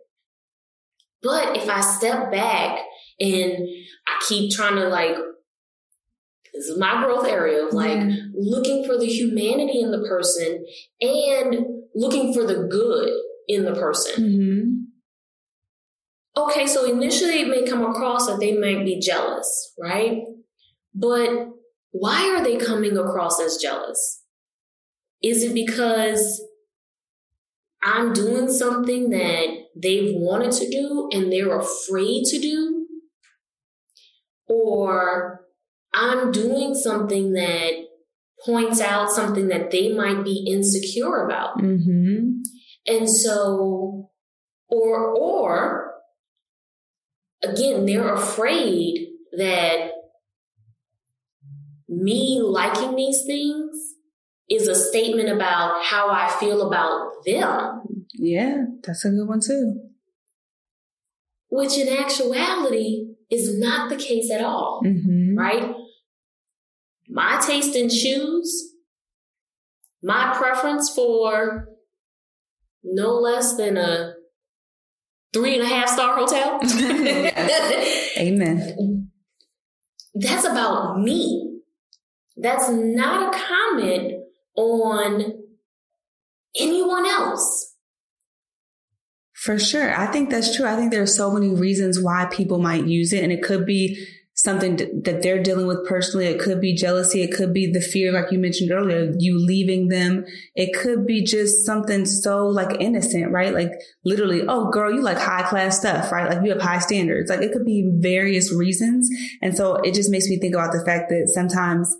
But 1.22 1.56
if 1.56 1.68
I 1.68 1.80
step 1.80 2.32
back 2.32 2.80
and 3.20 3.68
I 4.06 4.24
keep 4.26 4.52
trying 4.52 4.76
to, 4.76 4.88
like, 4.88 5.16
this 6.54 6.66
is 6.66 6.78
my 6.78 7.02
growth 7.02 7.26
area 7.26 7.64
of 7.66 7.72
like 7.72 7.98
mm-hmm. 7.98 8.28
looking 8.34 8.84
for 8.84 8.98
the 8.98 9.06
humanity 9.06 9.80
in 9.80 9.90
the 9.90 10.06
person 10.06 10.62
and 11.00 11.64
looking 11.94 12.34
for 12.34 12.44
the 12.44 12.68
good 12.70 13.10
in 13.48 13.64
the 13.64 13.72
person. 13.72 14.22
Mm-hmm 14.22 14.81
okay, 16.36 16.66
so 16.66 16.84
initially 16.84 17.40
it 17.40 17.48
may 17.48 17.68
come 17.68 17.84
across 17.84 18.26
that 18.26 18.40
they 18.40 18.56
might 18.56 18.84
be 18.84 19.00
jealous, 19.00 19.72
right? 19.78 20.22
But 20.94 21.48
why 21.90 22.28
are 22.30 22.42
they 22.42 22.56
coming 22.56 22.96
across 22.96 23.40
as 23.40 23.56
jealous? 23.56 24.22
Is 25.22 25.42
it 25.42 25.54
because 25.54 26.42
I'm 27.82 28.12
doing 28.12 28.50
something 28.50 29.10
that 29.10 29.46
they've 29.76 30.14
wanted 30.14 30.52
to 30.52 30.70
do 30.70 31.08
and 31.12 31.32
they're 31.32 31.58
afraid 31.58 32.24
to 32.26 32.38
do? 32.38 32.86
Or 34.48 35.42
I'm 35.94 36.32
doing 36.32 36.74
something 36.74 37.32
that 37.34 37.72
points 38.44 38.80
out 38.80 39.10
something 39.10 39.48
that 39.48 39.70
they 39.70 39.92
might 39.92 40.24
be 40.24 40.46
insecure 40.48 41.24
about. 41.24 41.58
Mm-hmm. 41.58 42.40
And 42.86 43.08
so, 43.08 44.10
or, 44.68 45.14
or 45.14 45.91
again, 47.42 47.86
they're 47.86 48.14
afraid 48.14 49.08
that 49.36 49.90
me 51.88 52.40
liking 52.42 52.96
these 52.96 53.24
things 53.24 53.94
is 54.48 54.68
a 54.68 54.74
statement 54.74 55.28
about 55.28 55.82
how 55.84 56.10
I 56.10 56.28
feel 56.38 56.66
about 56.66 57.24
them. 57.24 58.06
Yeah, 58.14 58.64
that's 58.82 59.04
a 59.04 59.10
good 59.10 59.26
one 59.28 59.40
too. 59.40 59.80
Which 61.48 61.76
in 61.76 61.88
actuality 61.88 63.14
is 63.30 63.58
not 63.58 63.90
the 63.90 63.96
case 63.96 64.30
at 64.30 64.42
all, 64.42 64.82
mm-hmm. 64.84 65.36
right? 65.36 65.74
My 67.08 67.42
taste 67.44 67.76
in 67.76 67.88
shoes, 67.88 68.74
my 70.02 70.34
preference 70.36 70.90
for 70.94 71.68
no 72.82 73.14
less 73.14 73.56
than 73.56 73.76
a 73.76 74.14
three 75.32 75.54
and 75.54 75.62
a 75.62 75.66
half 75.66 75.88
star 75.88 76.16
hotel. 76.16 76.60
Amen. 78.18 79.10
That's 80.14 80.44
about 80.44 81.00
me. 81.00 81.60
That's 82.36 82.68
not 82.68 83.34
a 83.34 83.38
comment 83.38 84.14
on 84.56 85.42
anyone 86.58 87.06
else. 87.06 87.74
For 89.32 89.58
sure. 89.58 89.92
I 89.94 90.06
think 90.06 90.30
that's 90.30 90.54
true. 90.54 90.66
I 90.66 90.76
think 90.76 90.92
there 90.92 91.02
are 91.02 91.06
so 91.06 91.30
many 91.32 91.48
reasons 91.48 92.00
why 92.00 92.26
people 92.26 92.58
might 92.58 92.86
use 92.86 93.12
it. 93.12 93.24
And 93.24 93.32
it 93.32 93.42
could 93.42 93.66
be 93.66 94.06
something 94.42 94.76
that 95.04 95.22
they're 95.22 95.40
dealing 95.40 95.68
with 95.68 95.86
personally. 95.86 96.26
It 96.26 96.40
could 96.40 96.60
be 96.60 96.74
jealousy. 96.74 97.22
It 97.22 97.32
could 97.32 97.52
be 97.52 97.70
the 97.70 97.80
fear, 97.80 98.10
like 98.10 98.32
you 98.32 98.40
mentioned 98.40 98.72
earlier, 98.72 99.12
you 99.16 99.38
leaving 99.38 99.86
them. 99.86 100.24
It 100.56 100.74
could 100.76 101.06
be 101.06 101.22
just 101.22 101.64
something 101.64 102.04
so 102.04 102.48
like 102.48 102.80
innocent, 102.80 103.30
right? 103.30 103.54
Like 103.54 103.70
literally, 104.04 104.42
oh 104.48 104.68
girl, 104.70 104.92
you 104.92 105.00
like 105.00 105.18
high 105.18 105.48
class 105.48 105.78
stuff, 105.78 106.10
right? 106.10 106.28
Like 106.28 106.44
you 106.44 106.50
have 106.50 106.60
high 106.60 106.80
standards. 106.80 107.30
Like 107.30 107.40
it 107.40 107.52
could 107.52 107.64
be 107.64 107.88
various 107.94 108.52
reasons. 108.52 109.08
And 109.40 109.56
so 109.56 109.76
it 109.76 109.94
just 109.94 110.10
makes 110.10 110.28
me 110.28 110.38
think 110.38 110.54
about 110.54 110.72
the 110.72 110.84
fact 110.84 111.10
that 111.10 111.30
sometimes 111.32 111.96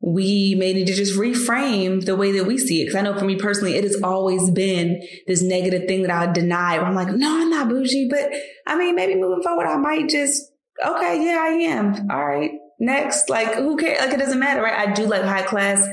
we 0.00 0.54
may 0.54 0.72
need 0.72 0.86
to 0.86 0.94
just 0.94 1.18
reframe 1.18 2.02
the 2.02 2.16
way 2.16 2.32
that 2.32 2.46
we 2.46 2.56
see 2.56 2.80
it. 2.80 2.86
Cause 2.86 2.94
I 2.94 3.02
know 3.02 3.18
for 3.18 3.26
me 3.26 3.36
personally, 3.36 3.74
it 3.74 3.84
has 3.84 4.00
always 4.02 4.50
been 4.52 5.02
this 5.26 5.42
negative 5.42 5.86
thing 5.86 6.00
that 6.02 6.10
I 6.10 6.32
deny 6.32 6.78
where 6.78 6.86
I'm 6.86 6.94
like, 6.94 7.08
no, 7.08 7.42
I'm 7.42 7.50
not 7.50 7.68
bougie, 7.68 8.08
but 8.08 8.30
I 8.66 8.78
mean, 8.78 8.94
maybe 8.94 9.16
moving 9.16 9.42
forward, 9.42 9.66
I 9.66 9.76
might 9.76 10.08
just 10.08 10.50
okay, 10.84 11.24
yeah, 11.24 11.38
I 11.40 11.48
am. 11.48 12.10
All 12.10 12.24
right. 12.24 12.52
Next, 12.80 13.28
like 13.28 13.54
who 13.54 13.76
cares? 13.76 14.00
Like 14.00 14.14
it 14.14 14.20
doesn't 14.20 14.38
matter, 14.38 14.62
right? 14.62 14.88
I 14.88 14.92
do 14.92 15.06
like 15.06 15.22
high 15.22 15.42
class 15.42 15.86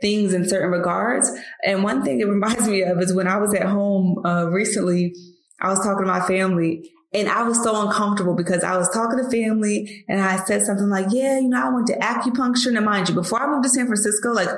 things 0.00 0.32
in 0.32 0.48
certain 0.48 0.70
regards. 0.70 1.30
And 1.64 1.82
one 1.82 2.02
thing 2.02 2.20
it 2.20 2.28
reminds 2.28 2.68
me 2.68 2.82
of 2.82 3.00
is 3.00 3.12
when 3.12 3.28
I 3.28 3.36
was 3.36 3.54
at 3.54 3.66
home 3.66 4.22
uh, 4.24 4.48
recently, 4.50 5.14
I 5.60 5.68
was 5.68 5.78
talking 5.80 6.06
to 6.06 6.10
my 6.10 6.20
family 6.20 6.90
and 7.12 7.28
I 7.28 7.42
was 7.42 7.62
so 7.62 7.86
uncomfortable 7.86 8.34
because 8.34 8.62
I 8.62 8.76
was 8.76 8.88
talking 8.88 9.18
to 9.18 9.30
family 9.30 10.04
and 10.08 10.20
I 10.20 10.36
said 10.44 10.62
something 10.62 10.88
like, 10.88 11.06
yeah, 11.10 11.38
you 11.38 11.48
know, 11.48 11.66
I 11.66 11.74
went 11.74 11.88
to 11.88 11.98
acupuncture. 11.98 12.74
And 12.74 12.84
mind 12.84 13.08
you, 13.08 13.14
before 13.14 13.40
I 13.40 13.48
moved 13.48 13.64
to 13.64 13.70
San 13.70 13.86
Francisco, 13.86 14.32
like 14.32 14.48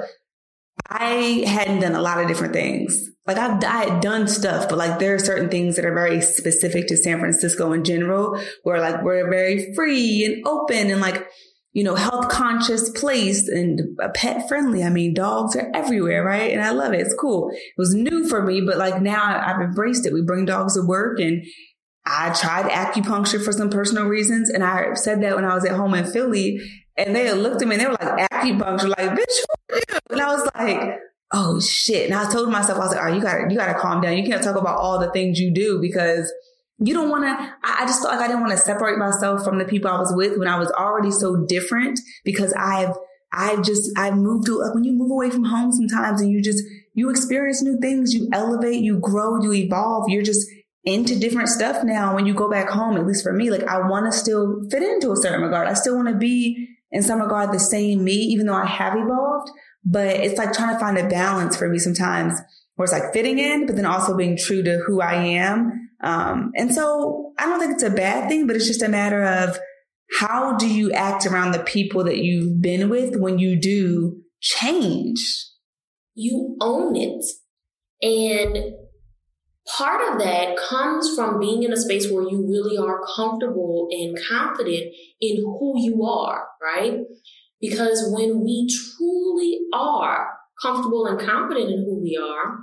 I 0.88 1.44
hadn't 1.46 1.80
done 1.80 1.94
a 1.94 2.02
lot 2.02 2.20
of 2.20 2.28
different 2.28 2.52
things. 2.52 3.08
Like 3.26 3.36
I've, 3.36 3.62
I 3.64 3.84
had 3.84 4.00
done 4.02 4.26
stuff, 4.26 4.68
but 4.68 4.78
like 4.78 4.98
there 4.98 5.14
are 5.14 5.18
certain 5.18 5.48
things 5.48 5.76
that 5.76 5.84
are 5.84 5.94
very 5.94 6.20
specific 6.20 6.88
to 6.88 6.96
San 6.96 7.20
Francisco 7.20 7.72
in 7.72 7.84
general, 7.84 8.40
where 8.64 8.80
like 8.80 9.02
we're 9.02 9.30
very 9.30 9.74
free 9.74 10.24
and 10.24 10.46
open 10.46 10.90
and 10.90 11.00
like, 11.00 11.26
you 11.72 11.84
know, 11.84 11.94
health 11.94 12.28
conscious 12.28 12.90
place 12.90 13.48
and 13.48 13.80
pet 14.14 14.48
friendly. 14.48 14.82
I 14.82 14.90
mean, 14.90 15.14
dogs 15.14 15.56
are 15.56 15.70
everywhere, 15.72 16.24
right? 16.24 16.52
And 16.52 16.60
I 16.60 16.70
love 16.70 16.92
it. 16.92 17.00
It's 17.00 17.14
cool. 17.18 17.50
It 17.50 17.78
was 17.78 17.94
new 17.94 18.28
for 18.28 18.42
me, 18.42 18.60
but 18.60 18.76
like 18.76 19.00
now 19.00 19.22
I've 19.22 19.62
embraced 19.62 20.04
it. 20.04 20.12
We 20.12 20.22
bring 20.22 20.44
dogs 20.44 20.74
to 20.74 20.82
work 20.82 21.20
and 21.20 21.42
I 22.04 22.34
tried 22.34 22.70
acupuncture 22.70 23.42
for 23.42 23.52
some 23.52 23.70
personal 23.70 24.06
reasons. 24.06 24.50
And 24.50 24.64
I 24.64 24.94
said 24.94 25.22
that 25.22 25.36
when 25.36 25.44
I 25.44 25.54
was 25.54 25.64
at 25.64 25.76
home 25.76 25.94
in 25.94 26.04
Philly 26.04 26.60
and 26.96 27.14
they 27.14 27.32
looked 27.32 27.62
at 27.62 27.68
me 27.68 27.76
and 27.76 27.80
they 27.80 27.86
were 27.86 27.92
like, 27.92 28.30
acupuncture, 28.30 28.88
like, 28.88 29.10
bitch? 29.10 29.96
And 30.10 30.20
I 30.20 30.34
was 30.34 30.50
like, 30.54 30.98
oh 31.32 31.60
shit. 31.60 32.10
And 32.10 32.14
I 32.14 32.30
told 32.30 32.50
myself, 32.50 32.78
I 32.78 32.82
was 32.82 32.94
like, 32.94 33.04
oh, 33.04 33.14
you 33.14 33.22
gotta, 33.22 33.46
you 33.50 33.56
gotta 33.56 33.78
calm 33.78 34.00
down. 34.00 34.16
You 34.16 34.24
can't 34.24 34.42
talk 34.42 34.56
about 34.56 34.78
all 34.78 34.98
the 34.98 35.10
things 35.10 35.40
you 35.40 35.52
do 35.52 35.80
because 35.80 36.32
you 36.78 36.94
don't 36.94 37.10
want 37.10 37.24
to, 37.24 37.30
I, 37.62 37.82
I 37.82 37.86
just 37.86 38.02
felt 38.02 38.12
like 38.12 38.22
I 38.22 38.26
didn't 38.26 38.42
want 38.42 38.52
to 38.52 38.58
separate 38.58 38.98
myself 38.98 39.44
from 39.44 39.58
the 39.58 39.64
people 39.64 39.90
I 39.90 39.98
was 39.98 40.12
with 40.14 40.38
when 40.38 40.48
I 40.48 40.58
was 40.58 40.70
already 40.72 41.10
so 41.10 41.44
different 41.46 41.98
because 42.24 42.52
I've, 42.54 42.94
I've 43.32 43.62
just, 43.62 43.90
I've 43.96 44.16
moved 44.16 44.46
to, 44.46 44.58
like 44.58 44.74
when 44.74 44.84
you 44.84 44.92
move 44.92 45.10
away 45.10 45.30
from 45.30 45.44
home 45.44 45.72
sometimes 45.72 46.20
and 46.20 46.30
you 46.30 46.42
just, 46.42 46.62
you 46.94 47.08
experience 47.08 47.62
new 47.62 47.78
things, 47.80 48.12
you 48.12 48.28
elevate, 48.32 48.82
you 48.82 48.98
grow, 48.98 49.40
you 49.40 49.52
evolve, 49.52 50.08
you're 50.08 50.22
just 50.22 50.46
into 50.84 51.18
different 51.18 51.48
stuff 51.48 51.84
now. 51.84 52.14
When 52.14 52.26
you 52.26 52.34
go 52.34 52.50
back 52.50 52.68
home, 52.68 52.96
at 52.96 53.06
least 53.06 53.22
for 53.22 53.32
me, 53.32 53.50
like 53.50 53.64
I 53.64 53.88
want 53.88 54.12
to 54.12 54.18
still 54.18 54.62
fit 54.70 54.82
into 54.82 55.12
a 55.12 55.16
certain 55.16 55.40
regard. 55.40 55.68
I 55.68 55.74
still 55.74 55.96
want 55.96 56.08
to 56.08 56.14
be 56.14 56.68
in 56.92 57.02
some 57.02 57.20
regard 57.20 57.52
the 57.52 57.58
same 57.58 58.04
me, 58.04 58.12
even 58.12 58.46
though 58.46 58.54
I 58.54 58.66
have 58.66 58.94
evolved. 58.96 59.50
But 59.84 60.16
it's 60.16 60.38
like 60.38 60.52
trying 60.52 60.74
to 60.74 60.78
find 60.78 60.96
a 60.98 61.08
balance 61.08 61.56
for 61.56 61.68
me 61.68 61.78
sometimes 61.78 62.38
where 62.76 62.84
it's 62.84 62.92
like 62.92 63.12
fitting 63.12 63.38
in, 63.38 63.66
but 63.66 63.76
then 63.76 63.86
also 63.86 64.16
being 64.16 64.36
true 64.36 64.62
to 64.62 64.82
who 64.86 65.00
I 65.00 65.14
am. 65.14 65.90
Um, 66.02 66.52
and 66.56 66.72
so 66.72 67.32
I 67.38 67.46
don't 67.46 67.60
think 67.60 67.72
it's 67.72 67.82
a 67.82 67.90
bad 67.90 68.28
thing, 68.28 68.46
but 68.46 68.56
it's 68.56 68.66
just 68.66 68.82
a 68.82 68.88
matter 68.88 69.24
of 69.24 69.58
how 70.18 70.56
do 70.56 70.68
you 70.68 70.92
act 70.92 71.26
around 71.26 71.52
the 71.52 71.60
people 71.60 72.04
that 72.04 72.18
you've 72.18 72.60
been 72.60 72.88
with 72.88 73.16
when 73.16 73.38
you 73.38 73.56
do 73.56 74.20
change? 74.40 75.20
You 76.14 76.56
own 76.60 76.96
it. 76.96 77.24
And 78.02 78.74
part 79.66 80.12
of 80.12 80.18
that 80.20 80.56
comes 80.56 81.14
from 81.14 81.38
being 81.38 81.62
in 81.62 81.72
a 81.72 81.76
space 81.76 82.10
where 82.10 82.28
you 82.28 82.46
really 82.48 82.76
are 82.76 83.00
comfortable 83.16 83.88
and 83.90 84.18
confident 84.28 84.92
in 85.20 85.36
who 85.36 85.74
you 85.76 86.04
are, 86.04 86.46
right? 86.60 87.00
Because 87.60 88.10
when 88.14 88.42
we 88.42 88.68
truly 88.68 89.58
are 89.72 90.28
comfortable 90.60 91.06
and 91.06 91.20
confident 91.20 91.70
in 91.70 91.84
who 91.84 92.00
we 92.02 92.18
are, 92.20 92.58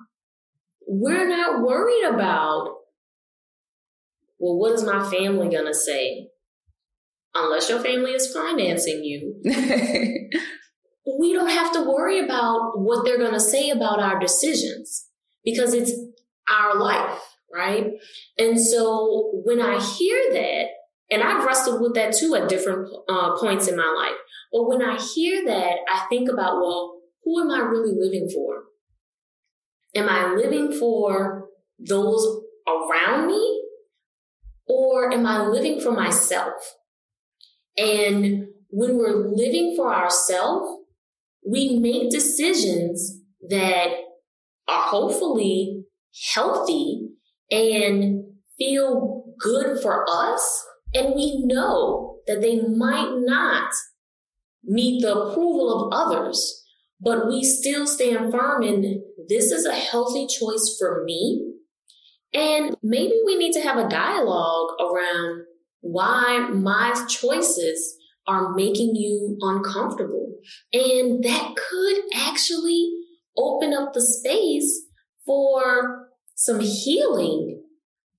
we're 0.88 1.28
not 1.28 1.62
worried 1.62 2.04
about, 2.04 2.76
well, 4.40 4.58
what 4.58 4.74
is 4.74 4.84
my 4.84 5.10
family 5.10 5.50
going 5.50 5.68
to 5.68 5.74
say? 5.74 6.28
Unless 7.36 7.70
your 7.70 7.80
family 7.80 8.12
is 8.12 8.34
financing 8.34 9.04
you. 9.04 9.40
we 11.20 11.34
don't 11.34 11.50
have 11.50 11.72
to 11.74 11.82
worry 11.82 12.20
about 12.20 12.80
what 12.80 13.06
they're 13.06 13.18
going 13.18 13.34
to 13.34 13.40
say 13.40 13.70
about 13.70 14.00
our 14.00 14.20
decisions 14.20 15.08
because 15.46 15.74
it's 15.74 15.92
our 16.52 16.78
life, 16.78 17.20
right? 17.54 17.92
And 18.38 18.60
so 18.60 19.32
when 19.46 19.62
I 19.62 19.80
hear 19.80 20.22
that, 20.34 20.66
and 21.12 21.24
I've 21.24 21.44
wrestled 21.44 21.82
with 21.82 21.96
that 21.96 22.14
too 22.16 22.36
at 22.36 22.50
different 22.50 22.90
uh, 23.08 23.36
points 23.38 23.68
in 23.68 23.76
my 23.76 23.94
life. 23.98 24.18
But 24.52 24.68
when 24.68 24.82
I 24.82 25.00
hear 25.00 25.44
that, 25.46 25.78
I 25.92 26.06
think 26.10 26.30
about, 26.30 26.58
well, 26.58 27.00
who 27.24 27.42
am 27.42 27.52
I 27.52 27.60
really 27.60 27.94
living 28.00 28.30
for? 28.34 28.64
Am 29.96 30.08
I 30.08 30.34
living 30.34 30.72
for 30.72 31.50
those 31.80 32.42
around 32.68 33.28
me? 33.28 33.64
Or 34.68 35.12
am 35.12 35.26
I 35.26 35.48
living 35.48 35.82
for 35.82 35.92
myself? 35.92 36.76
And 37.76 38.48
when 38.70 38.98
we're 38.98 39.34
living 39.36 39.74
for 39.76 39.94
ourselves, 39.94 40.84
we 41.44 41.80
make 41.80 42.12
decisions 42.12 43.20
that 43.50 43.88
are 44.68 44.82
hopefully 44.84 45.79
healthy 46.34 47.10
and 47.52 48.24
feel 48.58 49.24
good 49.40 49.82
for 49.82 50.06
us. 50.10 50.66
And 50.94 51.14
we 51.16 51.44
know 51.46 52.18
that 52.28 52.42
they 52.42 52.62
might 52.62 53.12
not 53.20 53.72
meet 54.64 55.02
the 55.02 55.16
approval 55.16 55.92
of 55.92 55.94
others, 55.94 56.64
but 57.00 57.28
we 57.28 57.44
still 57.44 57.88
stand 57.88 58.32
firm 58.32 58.64
in 58.64 59.04
this 59.30 59.52
is 59.52 59.66
a 59.66 59.74
healthy 59.74 60.28
choice 60.28 60.76
for 60.80 61.04
me. 61.06 61.54
And 62.34 62.76
maybe 62.84 63.14
we 63.26 63.38
need 63.38 63.54
to 63.54 63.62
have 63.62 63.78
a 63.78 63.90
dialogue 63.90 64.72
around 64.80 65.44
why 65.82 66.50
my 66.52 67.06
choices 67.08 67.96
are 68.28 68.54
making 68.54 68.96
you 68.96 69.38
uncomfortable. 69.42 70.36
And 70.74 71.24
that 71.24 71.56
could 71.56 71.98
actually 72.16 72.92
open 73.38 73.74
up 73.74 73.94
the 73.94 74.02
space 74.02 74.89
for 75.30 76.08
some 76.34 76.60
healing 76.60 77.62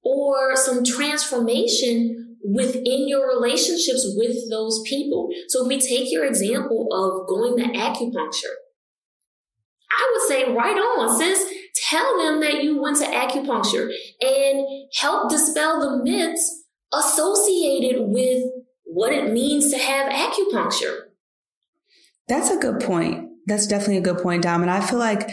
or 0.04 0.54
some 0.54 0.84
transformation 0.84 2.36
within 2.44 3.08
your 3.08 3.26
relationships 3.26 4.06
with 4.16 4.48
those 4.48 4.80
people. 4.86 5.28
So 5.48 5.62
if 5.62 5.68
we 5.68 5.80
take 5.80 6.12
your 6.12 6.24
example 6.24 6.86
of 6.92 7.28
going 7.28 7.56
to 7.56 7.76
acupuncture, 7.76 8.54
I 9.90 10.12
would 10.12 10.28
say 10.28 10.54
right 10.54 10.76
on, 10.76 11.18
sis. 11.18 11.52
Tell 11.88 12.18
them 12.18 12.40
that 12.40 12.62
you 12.62 12.80
went 12.80 12.98
to 12.98 13.06
acupuncture 13.06 13.90
and 14.20 14.64
help 15.00 15.28
dispel 15.30 15.80
the 15.80 16.04
myths 16.04 16.64
associated 16.92 18.02
with 18.02 18.44
what 18.84 19.12
it 19.12 19.32
means 19.32 19.72
to 19.72 19.78
have 19.78 20.12
acupuncture. 20.12 20.96
That's 22.28 22.50
a 22.50 22.58
good 22.58 22.80
point. 22.80 23.30
That's 23.46 23.66
definitely 23.66 23.96
a 23.96 24.02
good 24.02 24.18
point, 24.18 24.44
Dom. 24.44 24.62
And 24.62 24.70
I 24.70 24.80
feel 24.80 25.00
like 25.00 25.28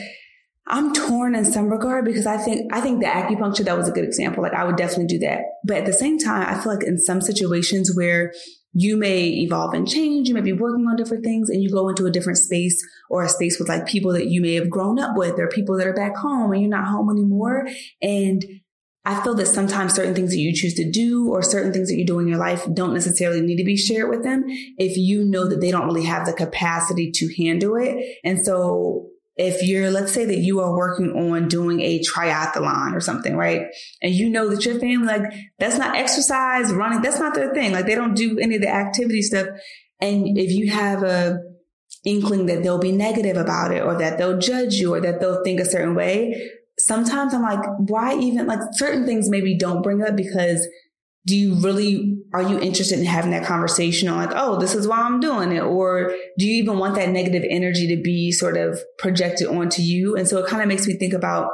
I'm 0.70 0.94
torn 0.94 1.34
in 1.34 1.46
some 1.46 1.70
regard 1.70 2.04
because 2.04 2.26
I 2.26 2.38
think 2.38 2.74
I 2.74 2.82
think 2.82 3.00
the 3.00 3.08
acupuncture 3.08 3.64
that 3.66 3.78
was 3.78 3.88
a 3.88 3.92
good 3.92 4.04
example. 4.04 4.44
Like 4.44 4.54
I 4.54 4.66
would 4.66 4.76
definitely 4.76 5.08
do 5.08 5.20
that. 5.20 5.42
But 5.64 5.78
at 5.78 5.86
the 5.86 5.94
same 5.94 6.20
time, 6.20 6.46
I 6.48 6.60
feel 6.60 6.74
like 6.74 6.84
in 6.84 6.98
some 6.98 7.22
situations 7.22 7.96
where 7.96 8.34
you 8.74 8.98
may 8.98 9.28
evolve 9.28 9.74
and 9.74 9.88
change, 9.88 10.28
you 10.28 10.36
may 10.36 10.42
be 10.42 10.54
working 10.54 10.86
on 10.86 10.98
different 10.98 11.24
things 11.24 11.50
and 11.50 11.64
you 11.64 11.72
go 11.72 11.90
into 11.90 12.06
a 12.06 12.12
different 12.12 12.38
space 12.38 12.80
or 13.10 13.24
a 13.24 13.30
space 13.30 13.58
with 13.58 13.70
like 13.70 13.88
people 13.88 14.12
that 14.14 14.28
you 14.28 14.42
may 14.42 14.54
have 14.56 14.70
grown 14.70 15.00
up 15.00 15.16
with 15.16 15.40
or 15.40 15.48
people 15.48 15.78
that 15.78 15.88
are 15.88 15.94
back 15.94 16.16
home 16.16 16.52
and 16.52 16.62
you're 16.62 16.70
not 16.70 16.88
home 16.88 17.10
anymore. 17.10 17.68
And 18.02 18.44
I 19.06 19.24
feel 19.24 19.36
that 19.36 19.48
sometimes 19.48 19.94
certain 19.94 20.14
things 20.14 20.32
that 20.32 20.40
you 20.40 20.54
choose 20.54 20.74
to 20.76 20.92
do 20.92 21.30
or 21.30 21.42
certain 21.42 21.72
things 21.72 21.88
that 21.88 21.96
you 21.96 22.06
do 22.06 22.20
in 22.20 22.28
your 22.28 22.38
life 22.38 22.68
don't 22.74 22.94
necessarily 22.94 23.40
need 23.40 23.56
to 23.56 23.64
be 23.64 23.78
shared 23.78 24.10
with 24.10 24.24
them 24.24 24.44
if 24.78 24.98
you 24.98 25.24
know 25.24 25.48
that 25.48 25.62
they 25.62 25.72
don't 25.72 25.86
really 25.86 26.04
have 26.04 26.26
the 26.26 26.34
capacity 26.34 27.10
to 27.12 27.34
handle 27.42 27.78
it. 27.78 28.20
And 28.26 28.46
so 28.46 29.08
if 29.38 29.62
you're, 29.62 29.92
let's 29.92 30.12
say 30.12 30.26
that 30.26 30.40
you 30.40 30.60
are 30.60 30.76
working 30.76 31.12
on 31.12 31.48
doing 31.48 31.80
a 31.82 32.02
triathlon 32.02 32.96
or 32.96 33.00
something, 33.00 33.36
right? 33.36 33.68
And 34.02 34.14
you 34.14 34.30
know 34.30 34.50
that 34.50 34.66
your 34.66 34.80
family, 34.80 35.06
like, 35.06 35.32
that's 35.60 35.78
not 35.78 35.96
exercise, 35.96 36.74
running, 36.74 37.02
that's 37.02 37.20
not 37.20 37.36
their 37.36 37.54
thing. 37.54 37.72
Like, 37.72 37.86
they 37.86 37.96
don't 37.96 38.16
do 38.16 38.40
any 38.40 38.56
of 38.56 38.62
the 38.62 38.70
activity 38.70 39.22
stuff. 39.22 39.48
And 40.02 40.38
if 40.38 40.52
you 40.52 40.72
have 40.72 41.04
a 41.04 41.38
inkling 42.04 42.48
that 42.48 42.64
they'll 42.64 42.80
be 42.80 42.92
negative 42.92 43.38
about 43.38 43.72
it 43.72 43.84
or 43.84 43.98
that 43.98 44.18
they'll 44.18 44.40
judge 44.40 44.76
you 44.76 44.94
or 44.94 45.02
that 45.02 45.20
they'll 45.20 45.44
think 45.44 45.60
a 45.60 45.66
certain 45.66 45.94
way, 45.94 46.50
sometimes 46.80 47.34
I'm 47.34 47.44
like, 47.44 47.64
why 47.78 48.18
even, 48.18 48.48
like, 48.48 48.60
certain 48.72 49.06
things 49.06 49.30
maybe 49.30 49.56
don't 49.56 49.84
bring 49.84 50.02
up 50.02 50.16
because 50.16 50.68
do 51.28 51.36
you 51.36 51.56
really 51.56 52.18
are 52.34 52.42
you 52.42 52.58
interested 52.60 52.98
in 52.98 53.06
having 53.06 53.32
that 53.32 53.46
conversation 53.46 54.08
on 54.08 54.18
like 54.18 54.34
oh 54.36 54.58
this 54.60 54.74
is 54.74 54.88
why 54.88 55.00
i'm 55.00 55.20
doing 55.20 55.52
it? 55.52 55.62
Or 55.62 56.16
do 56.38 56.48
you 56.48 56.56
even 56.64 56.80
want 56.80 56.96
that 56.96 57.10
negative 57.10 57.44
energy 57.50 57.88
to 57.96 58.02
be 58.02 58.32
sort 58.32 58.58
of 58.58 58.80
projected 58.98 59.48
onto 59.48 59.82
you? 59.82 60.16
And 60.16 60.28
so 60.28 60.40
it 60.40 60.48
kind 60.48 60.62
of 60.64 60.70
makes 60.70 60.88
me 60.88 60.98
think 60.98 61.14
about 61.14 61.50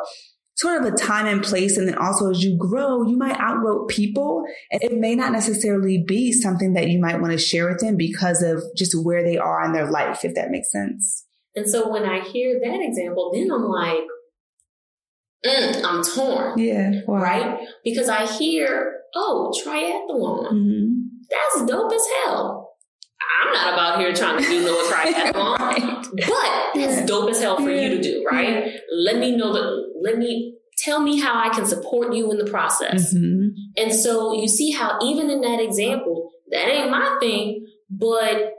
sort 0.55 0.79
of 0.79 0.93
a 0.93 0.95
time 0.95 1.25
and 1.25 1.43
place 1.43 1.77
and 1.77 1.87
then 1.87 1.97
also 1.97 2.29
as 2.29 2.43
you 2.43 2.55
grow 2.55 3.03
you 3.03 3.17
might 3.17 3.39
outgrow 3.39 3.87
people 3.87 4.43
and 4.71 4.83
it 4.83 4.93
may 4.93 5.15
not 5.15 5.31
necessarily 5.31 6.03
be 6.07 6.31
something 6.31 6.73
that 6.73 6.89
you 6.89 6.99
might 6.99 7.19
want 7.19 7.31
to 7.31 7.39
share 7.39 7.67
with 7.67 7.79
them 7.79 7.97
because 7.97 8.43
of 8.43 8.63
just 8.77 8.93
where 9.03 9.23
they 9.23 9.35
are 9.35 9.65
in 9.65 9.73
their 9.73 9.89
life 9.89 10.23
if 10.23 10.35
that 10.35 10.51
makes 10.51 10.71
sense. 10.71 11.25
And 11.55 11.67
so 11.67 11.89
when 11.91 12.05
i 12.05 12.19
hear 12.19 12.59
that 12.63 12.79
example 12.81 13.31
then 13.33 13.49
i'm 13.51 13.63
like 13.63 14.05
mm, 15.45 15.83
i'm 15.83 16.03
torn 16.03 16.57
yeah 16.57 17.01
wow. 17.07 17.19
right 17.19 17.67
because 17.83 18.09
i 18.09 18.25
hear 18.25 19.03
oh, 19.15 19.51
triathlon. 19.63 20.51
Mm-hmm. 20.51 20.91
That's 21.29 21.65
dope 21.69 21.91
as 21.91 22.05
hell. 22.23 22.75
I'm 23.41 23.53
not 23.53 23.73
about 23.73 23.99
here 23.99 24.13
trying 24.13 24.41
to 24.41 24.47
do 24.47 24.63
no 24.63 24.75
triathlon, 24.91 25.59
right. 25.59 26.05
but 26.27 26.79
that's 26.79 27.05
dope 27.05 27.29
as 27.29 27.41
hell 27.41 27.57
for 27.57 27.69
yeah. 27.69 27.81
you 27.81 27.89
to 27.97 28.01
do, 28.01 28.25
right? 28.29 28.65
Yeah. 28.65 28.71
Let 28.91 29.17
me 29.17 29.35
know 29.35 29.53
that, 29.53 29.93
let 30.01 30.17
me 30.17 30.57
tell 30.77 30.99
me 30.99 31.19
how 31.19 31.39
I 31.39 31.49
can 31.49 31.65
support 31.65 32.13
you 32.13 32.31
in 32.31 32.37
the 32.37 32.49
process. 32.49 33.13
Mm-hmm. 33.13 33.49
And 33.77 33.93
so 33.93 34.33
you 34.33 34.47
see 34.47 34.71
how 34.71 34.99
even 35.01 35.29
in 35.29 35.41
that 35.41 35.61
example, 35.61 36.31
that 36.51 36.67
ain't 36.67 36.91
my 36.91 37.17
thing, 37.19 37.65
but 37.89 38.53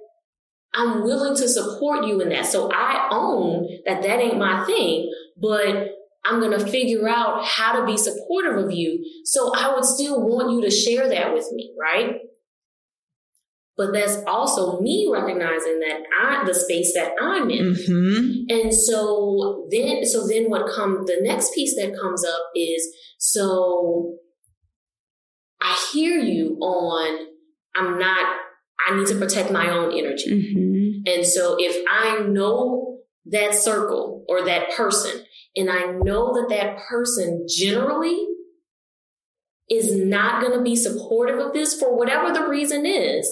I'm 0.72 1.04
willing 1.04 1.36
to 1.36 1.48
support 1.48 2.06
you 2.06 2.20
in 2.20 2.30
that. 2.30 2.46
So 2.46 2.70
I 2.72 3.08
own 3.12 3.68
that 3.86 4.02
that 4.02 4.20
ain't 4.20 4.38
my 4.38 4.64
thing, 4.64 5.12
but 5.36 5.90
I'm 6.26 6.40
going 6.40 6.58
to 6.58 6.66
figure 6.66 7.08
out 7.08 7.44
how 7.44 7.78
to 7.78 7.86
be 7.86 7.96
supportive 7.96 8.56
of 8.56 8.70
you. 8.70 9.04
So 9.24 9.54
I 9.54 9.74
would 9.74 9.84
still 9.84 10.22
want 10.22 10.52
you 10.52 10.62
to 10.62 10.70
share 10.70 11.08
that 11.08 11.34
with 11.34 11.46
me, 11.52 11.74
right? 11.78 12.16
But 13.76 13.92
that's 13.92 14.18
also 14.26 14.80
me 14.80 15.10
recognizing 15.12 15.80
that 15.80 16.00
I, 16.22 16.44
the 16.46 16.54
space 16.54 16.94
that 16.94 17.12
I'm 17.20 17.50
in. 17.50 17.74
Mm-hmm. 17.74 18.44
And 18.48 18.72
so 18.72 19.68
then, 19.70 20.04
so 20.06 20.26
then 20.28 20.48
what 20.48 20.72
comes, 20.72 21.06
the 21.06 21.18
next 21.20 21.54
piece 21.54 21.74
that 21.76 21.98
comes 22.00 22.24
up 22.24 22.50
is, 22.54 22.88
so 23.18 24.16
I 25.60 25.76
hear 25.92 26.20
you 26.20 26.56
on, 26.60 27.26
I'm 27.74 27.98
not, 27.98 28.36
I 28.86 28.96
need 28.96 29.08
to 29.08 29.16
protect 29.16 29.50
my 29.50 29.68
own 29.70 29.92
energy. 29.92 30.30
Mm-hmm. 30.30 31.12
And 31.12 31.26
so 31.26 31.56
if 31.58 31.84
I 31.90 32.20
know 32.20 32.98
that 33.26 33.54
circle 33.54 34.24
or 34.28 34.44
that 34.44 34.70
person 34.76 35.24
and 35.56 35.70
I 35.70 35.86
know 35.92 36.34
that 36.34 36.48
that 36.50 36.78
person 36.88 37.46
generally 37.48 38.26
is 39.70 39.96
not 39.96 40.42
going 40.42 40.56
to 40.56 40.62
be 40.62 40.76
supportive 40.76 41.38
of 41.38 41.52
this 41.52 41.78
for 41.78 41.96
whatever 41.96 42.32
the 42.32 42.48
reason 42.48 42.84
is, 42.84 43.28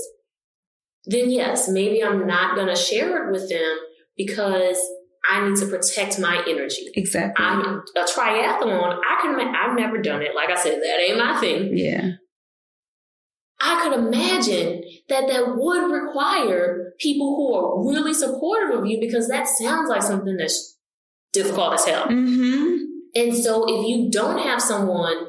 then 1.04 1.30
yes, 1.30 1.68
maybe 1.68 2.02
I'm 2.02 2.26
not 2.26 2.54
going 2.54 2.68
to 2.68 2.76
share 2.76 3.28
it 3.28 3.32
with 3.32 3.48
them 3.50 3.78
because 4.16 4.78
I 5.28 5.48
need 5.48 5.56
to 5.58 5.66
protect 5.66 6.18
my 6.18 6.42
energy. 6.48 6.90
Exactly. 6.94 7.44
I'm 7.44 7.60
a 7.60 8.04
triathlon. 8.04 8.98
I 9.08 9.18
can. 9.22 9.54
I've 9.54 9.78
never 9.78 9.98
done 9.98 10.22
it. 10.22 10.34
Like 10.34 10.50
I 10.50 10.56
said, 10.56 10.80
that 10.80 11.00
ain't 11.00 11.18
my 11.18 11.38
thing. 11.40 11.76
Yeah. 11.76 12.12
I 13.60 13.80
could 13.82 13.92
imagine 13.92 14.82
that 15.08 15.28
that 15.28 15.56
would 15.56 15.92
require 15.92 16.94
people 16.98 17.36
who 17.36 17.54
are 17.54 17.88
really 17.88 18.12
supportive 18.12 18.76
of 18.76 18.86
you 18.86 18.98
because 18.98 19.28
that 19.28 19.46
sounds 19.46 19.88
like 19.88 20.02
something 20.02 20.36
that's 20.36 20.76
difficult 21.32 21.74
as 21.74 21.84
hell. 21.84 22.06
Mm-hmm. 22.06 22.76
And 23.14 23.36
so 23.36 23.64
if 23.68 23.86
you 23.86 24.10
don't 24.10 24.38
have 24.38 24.60
someone 24.60 25.28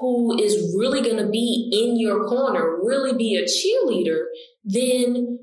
who 0.00 0.36
is 0.38 0.74
really 0.76 1.00
going 1.00 1.24
to 1.24 1.30
be 1.30 1.70
in 1.72 1.98
your 1.98 2.26
corner, 2.28 2.78
really 2.82 3.16
be 3.16 3.36
a 3.36 3.44
cheerleader, 3.44 4.24
then 4.64 5.38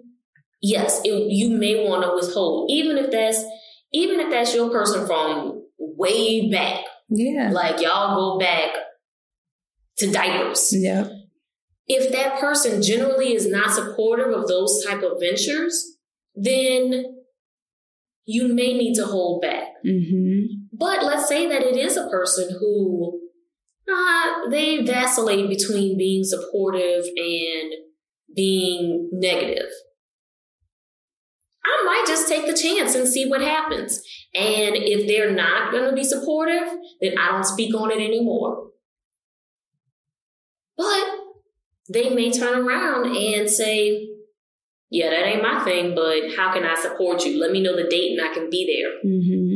yes, 0.62 1.02
it, 1.04 1.32
you 1.32 1.50
may 1.58 1.88
want 1.88 2.04
to 2.04 2.13
withhold, 2.13 2.69
even 2.69 2.98
if 2.98 3.12
that's 3.12 3.43
even 3.91 4.19
if 4.19 4.30
that's 4.30 4.54
your 4.54 4.69
person 4.69 5.08
from 5.08 5.63
way 5.80 6.52
back. 6.52 6.84
Yeah, 7.10 7.50
like 7.52 7.82
y'all 7.82 8.15
go 8.15 8.39
back 8.39 8.69
to 9.98 10.12
diapers. 10.12 10.72
Yeah. 10.72 11.08
If 11.88 12.12
that 12.12 12.39
person 12.39 12.84
generally 12.84 13.34
is 13.34 13.50
not 13.50 13.72
supportive 13.72 14.32
of 14.32 14.48
those 14.48 14.86
type 14.86 15.02
of 15.02 15.19
ventures, 15.19 15.98
then 16.36 17.04
you 18.26 18.54
may 18.54 18.78
need 18.78 18.93
to 18.95 19.06
hold 19.06 19.41
back. 19.41 19.69
Mm-hmm. 19.86 20.65
But 20.74 21.04
let's 21.04 21.28
say 21.28 21.48
that 21.48 21.62
it 21.62 21.78
is 21.78 21.98
a 21.98 22.10
person 22.10 22.56
who 22.60 23.20
uh, 23.92 24.50
they 24.50 24.84
vacillate 24.86 25.50
between 25.50 25.98
being 25.98 26.24
supportive 26.24 27.06
and 27.15 27.74
being 28.36 29.10
negative. 29.13 29.70
I 31.65 31.84
might 31.86 32.06
just 32.08 32.28
take 32.28 32.46
the 32.46 32.54
chance 32.54 32.96
and 32.96 33.08
see 33.08 33.28
what 33.28 33.42
happens. 33.42 34.02
And 34.34 34.76
if 34.76 35.08
they're 35.08 35.32
not 35.32 35.72
going 35.72 35.89
to 35.89 35.96
be 35.96 36.04
supportive, 36.04 36.68
then 37.02 37.18
I 37.18 37.32
don't 37.32 37.46
speak 37.46 37.74
on 37.76 37.92
it 37.92 38.00
anymore. 38.00 38.68
But 40.78 41.04
they 41.92 42.10
may 42.10 42.32
turn 42.32 42.65
around 42.65 43.15
and 43.15 43.50
say, 43.50 44.08
yeah, 44.89 45.10
that 45.10 45.26
ain't 45.26 45.44
my 45.44 45.63
thing, 45.63 45.94
but 45.94 46.36
how 46.36 46.54
can 46.54 46.63
I 46.63 46.76
support 46.76 47.24
you? 47.26 47.39
Let 47.39 47.52
me 47.52 47.62
know 47.62 47.76
the 47.76 47.89
date 47.89 48.18
and 48.18 48.28
I 48.28 48.34
can 48.34 48.50
be 48.50 48.65
there. 48.65 49.12
Mm-hmm. 49.12 49.49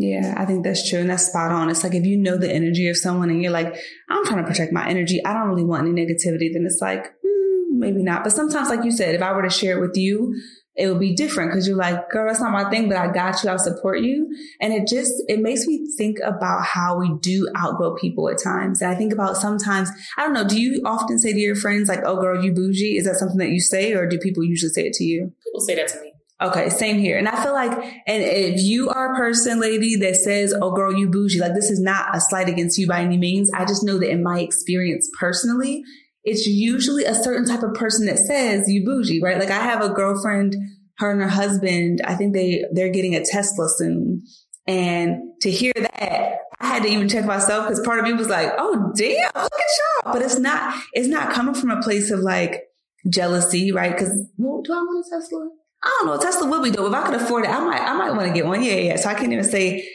Yeah, 0.00 0.34
I 0.38 0.46
think 0.46 0.64
that's 0.64 0.88
true. 0.88 1.00
And 1.00 1.10
that's 1.10 1.26
spot 1.26 1.52
on. 1.52 1.68
It's 1.68 1.84
like 1.84 1.94
if 1.94 2.06
you 2.06 2.16
know 2.16 2.38
the 2.38 2.50
energy 2.50 2.88
of 2.88 2.96
someone 2.96 3.28
and 3.28 3.42
you're 3.42 3.52
like, 3.52 3.76
I'm 4.08 4.24
trying 4.24 4.42
to 4.42 4.48
protect 4.48 4.72
my 4.72 4.88
energy. 4.88 5.22
I 5.26 5.34
don't 5.34 5.48
really 5.48 5.62
want 5.62 5.86
any 5.86 5.92
negativity. 5.92 6.50
Then 6.50 6.64
it's 6.64 6.80
like, 6.80 7.04
mm, 7.04 7.64
maybe 7.68 8.02
not. 8.02 8.24
But 8.24 8.32
sometimes, 8.32 8.70
like 8.70 8.82
you 8.82 8.92
said, 8.92 9.14
if 9.14 9.20
I 9.20 9.32
were 9.32 9.42
to 9.42 9.50
share 9.50 9.76
it 9.76 9.86
with 9.86 9.98
you, 9.98 10.34
it 10.74 10.88
would 10.88 11.00
be 11.00 11.14
different 11.14 11.50
because 11.50 11.68
you're 11.68 11.76
like, 11.76 12.08
girl, 12.08 12.26
that's 12.26 12.40
not 12.40 12.50
my 12.50 12.70
thing, 12.70 12.88
but 12.88 12.96
I 12.96 13.12
got 13.12 13.44
you. 13.44 13.50
I'll 13.50 13.58
support 13.58 14.00
you. 14.00 14.34
And 14.58 14.72
it 14.72 14.88
just, 14.88 15.12
it 15.28 15.40
makes 15.40 15.66
me 15.66 15.86
think 15.98 16.16
about 16.24 16.64
how 16.64 16.98
we 16.98 17.12
do 17.20 17.46
outgrow 17.54 17.94
people 17.96 18.30
at 18.30 18.42
times. 18.42 18.80
And 18.80 18.90
I 18.90 18.94
think 18.94 19.12
about 19.12 19.36
sometimes, 19.36 19.90
I 20.16 20.22
don't 20.22 20.32
know, 20.32 20.48
do 20.48 20.58
you 20.58 20.80
often 20.86 21.18
say 21.18 21.34
to 21.34 21.38
your 21.38 21.56
friends 21.56 21.90
like, 21.90 22.00
oh 22.06 22.18
girl, 22.18 22.42
you 22.42 22.54
bougie? 22.54 22.96
Is 22.96 23.04
that 23.04 23.16
something 23.16 23.36
that 23.36 23.50
you 23.50 23.60
say 23.60 23.92
or 23.92 24.06
do 24.06 24.18
people 24.18 24.44
usually 24.44 24.70
say 24.70 24.86
it 24.86 24.94
to 24.94 25.04
you? 25.04 25.34
People 25.44 25.60
say 25.60 25.74
that 25.74 25.88
to 25.88 26.00
me. 26.00 26.14
Okay, 26.42 26.70
same 26.70 26.98
here. 26.98 27.18
And 27.18 27.28
I 27.28 27.42
feel 27.42 27.52
like, 27.52 27.70
and 28.06 28.22
if 28.22 28.62
you 28.62 28.88
are 28.88 29.12
a 29.12 29.16
person, 29.16 29.60
lady, 29.60 29.96
that 29.96 30.16
says, 30.16 30.54
oh 30.58 30.72
girl, 30.72 30.94
you 30.94 31.10
bougie, 31.10 31.38
like 31.38 31.54
this 31.54 31.70
is 31.70 31.80
not 31.80 32.16
a 32.16 32.20
slight 32.20 32.48
against 32.48 32.78
you 32.78 32.86
by 32.86 33.02
any 33.02 33.18
means. 33.18 33.50
I 33.52 33.66
just 33.66 33.84
know 33.84 33.98
that 33.98 34.08
in 34.08 34.22
my 34.22 34.40
experience 34.40 35.10
personally, 35.18 35.82
it's 36.24 36.46
usually 36.46 37.04
a 37.04 37.14
certain 37.14 37.46
type 37.46 37.62
of 37.62 37.74
person 37.74 38.06
that 38.06 38.18
says 38.18 38.68
you 38.68 38.86
bougie, 38.86 39.22
right? 39.22 39.38
Like 39.38 39.50
I 39.50 39.62
have 39.62 39.82
a 39.82 39.90
girlfriend, 39.90 40.56
her 40.96 41.10
and 41.10 41.20
her 41.20 41.28
husband, 41.28 42.00
I 42.04 42.14
think 42.14 42.32
they, 42.32 42.64
they're 42.72 42.90
getting 42.90 43.14
a 43.14 43.24
Tesla 43.24 43.68
soon. 43.68 44.22
And 44.66 45.20
to 45.42 45.50
hear 45.50 45.72
that, 45.76 46.38
I 46.58 46.66
had 46.66 46.82
to 46.84 46.88
even 46.88 47.08
check 47.08 47.26
myself 47.26 47.68
because 47.68 47.84
part 47.84 47.98
of 47.98 48.06
me 48.06 48.14
was 48.14 48.28
like, 48.28 48.52
oh 48.56 48.92
damn, 48.96 49.30
look 49.34 49.52
at 49.52 50.04
y'all. 50.04 50.12
But 50.12 50.22
it's 50.22 50.38
not, 50.38 50.82
it's 50.94 51.08
not 51.08 51.32
coming 51.32 51.54
from 51.54 51.70
a 51.70 51.82
place 51.82 52.10
of 52.10 52.20
like 52.20 52.62
jealousy, 53.10 53.72
right? 53.72 53.96
Cause 53.96 54.12
well, 54.38 54.62
do 54.62 54.72
I 54.72 54.76
want 54.76 55.06
a 55.06 55.10
Tesla? 55.10 55.50
I 55.82 55.98
don't 56.00 56.06
know. 56.06 56.18
Tesla 56.18 56.48
would 56.48 56.62
be 56.62 56.70
dope. 56.70 56.88
If 56.88 56.94
I 56.94 57.06
could 57.06 57.20
afford 57.20 57.44
it, 57.44 57.50
I 57.50 57.60
might, 57.60 57.80
I 57.80 57.94
might 57.94 58.10
want 58.10 58.28
to 58.28 58.34
get 58.34 58.46
one. 58.46 58.62
Yeah, 58.62 58.74
yeah. 58.74 58.96
So 58.96 59.08
I 59.08 59.14
can't 59.14 59.32
even 59.32 59.44
say 59.44 59.88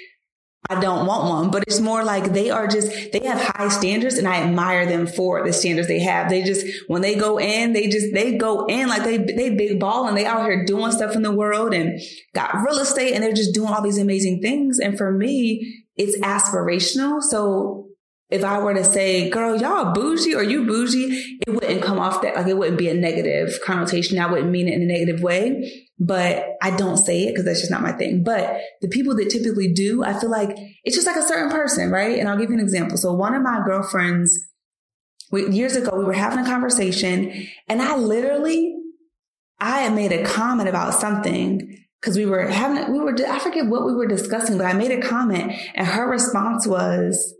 I 0.67 0.80
don't 0.80 1.06
want 1.06 1.30
one, 1.30 1.52
but 1.52 1.63
it's 1.67 1.80
more 1.80 2.04
like 2.04 2.34
they 2.34 2.50
are 2.50 2.67
just, 2.67 3.12
they 3.12 3.19
have 3.26 3.39
high 3.39 3.69
standards 3.69 4.17
and 4.17 4.28
I 4.28 4.38
admire 4.38 4.88
them 4.88 5.06
for 5.06 5.45
the 5.45 5.54
standards 5.54 5.88
they 5.88 6.00
have. 6.00 6.30
They 6.30 6.41
just, 6.41 6.65
when 6.88 7.04
they 7.04 7.15
go 7.15 7.39
in, 7.39 7.74
they 7.74 7.88
just, 7.88 8.13
they 8.13 8.36
go 8.36 8.65
in 8.65 8.88
like 8.88 9.04
they, 9.04 9.17
they 9.17 9.52
big 9.52 9.80
ball 9.80 10.08
and 10.08 10.17
they 10.17 10.26
out 10.26 10.43
here 10.43 10.65
doing 10.65 10.91
stuff 10.91 11.15
in 11.15 11.21
the 11.21 11.32
world 11.32 11.74
and 11.74 12.02
got 12.34 12.56
real 12.56 12.80
estate 12.80 13.13
and 13.13 13.24
they're 13.24 13.34
just 13.34 13.54
doing 13.54 13.71
all 13.71 13.84
these 13.84 14.00
amazing 14.00 14.41
things. 14.41 14.80
And 14.80 14.98
for 14.98 15.12
me, 15.12 15.84
it's 15.98 16.17
aspirational. 16.21 17.21
So 17.21 17.89
if 18.29 18.43
I 18.43 18.59
were 18.59 18.73
to 18.73 18.83
say, 18.83 19.29
girl, 19.29 19.59
y'all 19.59 19.93
bougie 19.93 20.35
or 20.35 20.43
you 20.43 20.65
bougie, 20.65 21.39
it 21.45 21.51
wouldn't 21.51 21.83
come 21.83 21.99
off 21.99 22.21
that, 22.21 22.35
like 22.35 22.47
it 22.47 22.57
wouldn't 22.57 22.79
be 22.79 22.89
a 22.89 22.93
negative 22.93 23.59
connotation. 23.63 24.17
I 24.19 24.31
wouldn't 24.31 24.49
mean 24.49 24.67
it 24.67 24.73
in 24.73 24.81
a 24.81 24.85
negative 24.85 25.21
way 25.21 25.85
but 25.99 26.57
I 26.61 26.75
don't 26.75 26.97
say 26.97 27.23
it 27.23 27.31
because 27.31 27.45
that's 27.45 27.59
just 27.59 27.71
not 27.71 27.81
my 27.81 27.93
thing. 27.93 28.23
But 28.23 28.59
the 28.81 28.88
people 28.88 29.15
that 29.15 29.29
typically 29.29 29.71
do, 29.71 30.03
I 30.03 30.19
feel 30.19 30.29
like 30.29 30.57
it's 30.83 30.95
just 30.95 31.07
like 31.07 31.15
a 31.15 31.21
certain 31.21 31.49
person, 31.49 31.89
right? 31.89 32.19
And 32.19 32.27
I'll 32.27 32.38
give 32.38 32.49
you 32.49 32.55
an 32.55 32.61
example. 32.61 32.97
So 32.97 33.13
one 33.13 33.33
of 33.33 33.41
my 33.41 33.61
girlfriends, 33.65 34.38
we, 35.31 35.49
years 35.49 35.75
ago, 35.75 35.95
we 35.97 36.03
were 36.03 36.13
having 36.13 36.39
a 36.39 36.45
conversation 36.45 37.47
and 37.67 37.81
I 37.81 37.95
literally, 37.95 38.75
I 39.59 39.79
had 39.81 39.95
made 39.95 40.11
a 40.11 40.25
comment 40.25 40.67
about 40.67 40.95
something 40.95 41.77
because 42.01 42.17
we 42.17 42.25
were 42.25 42.45
having, 42.47 42.91
we 42.91 42.99
were, 42.99 43.15
I 43.27 43.39
forget 43.39 43.67
what 43.67 43.85
we 43.85 43.93
were 43.93 44.07
discussing, 44.07 44.57
but 44.57 44.67
I 44.67 44.73
made 44.73 44.91
a 44.91 45.01
comment 45.01 45.53
and 45.75 45.88
her 45.88 46.09
response 46.09 46.67
was, 46.67 47.33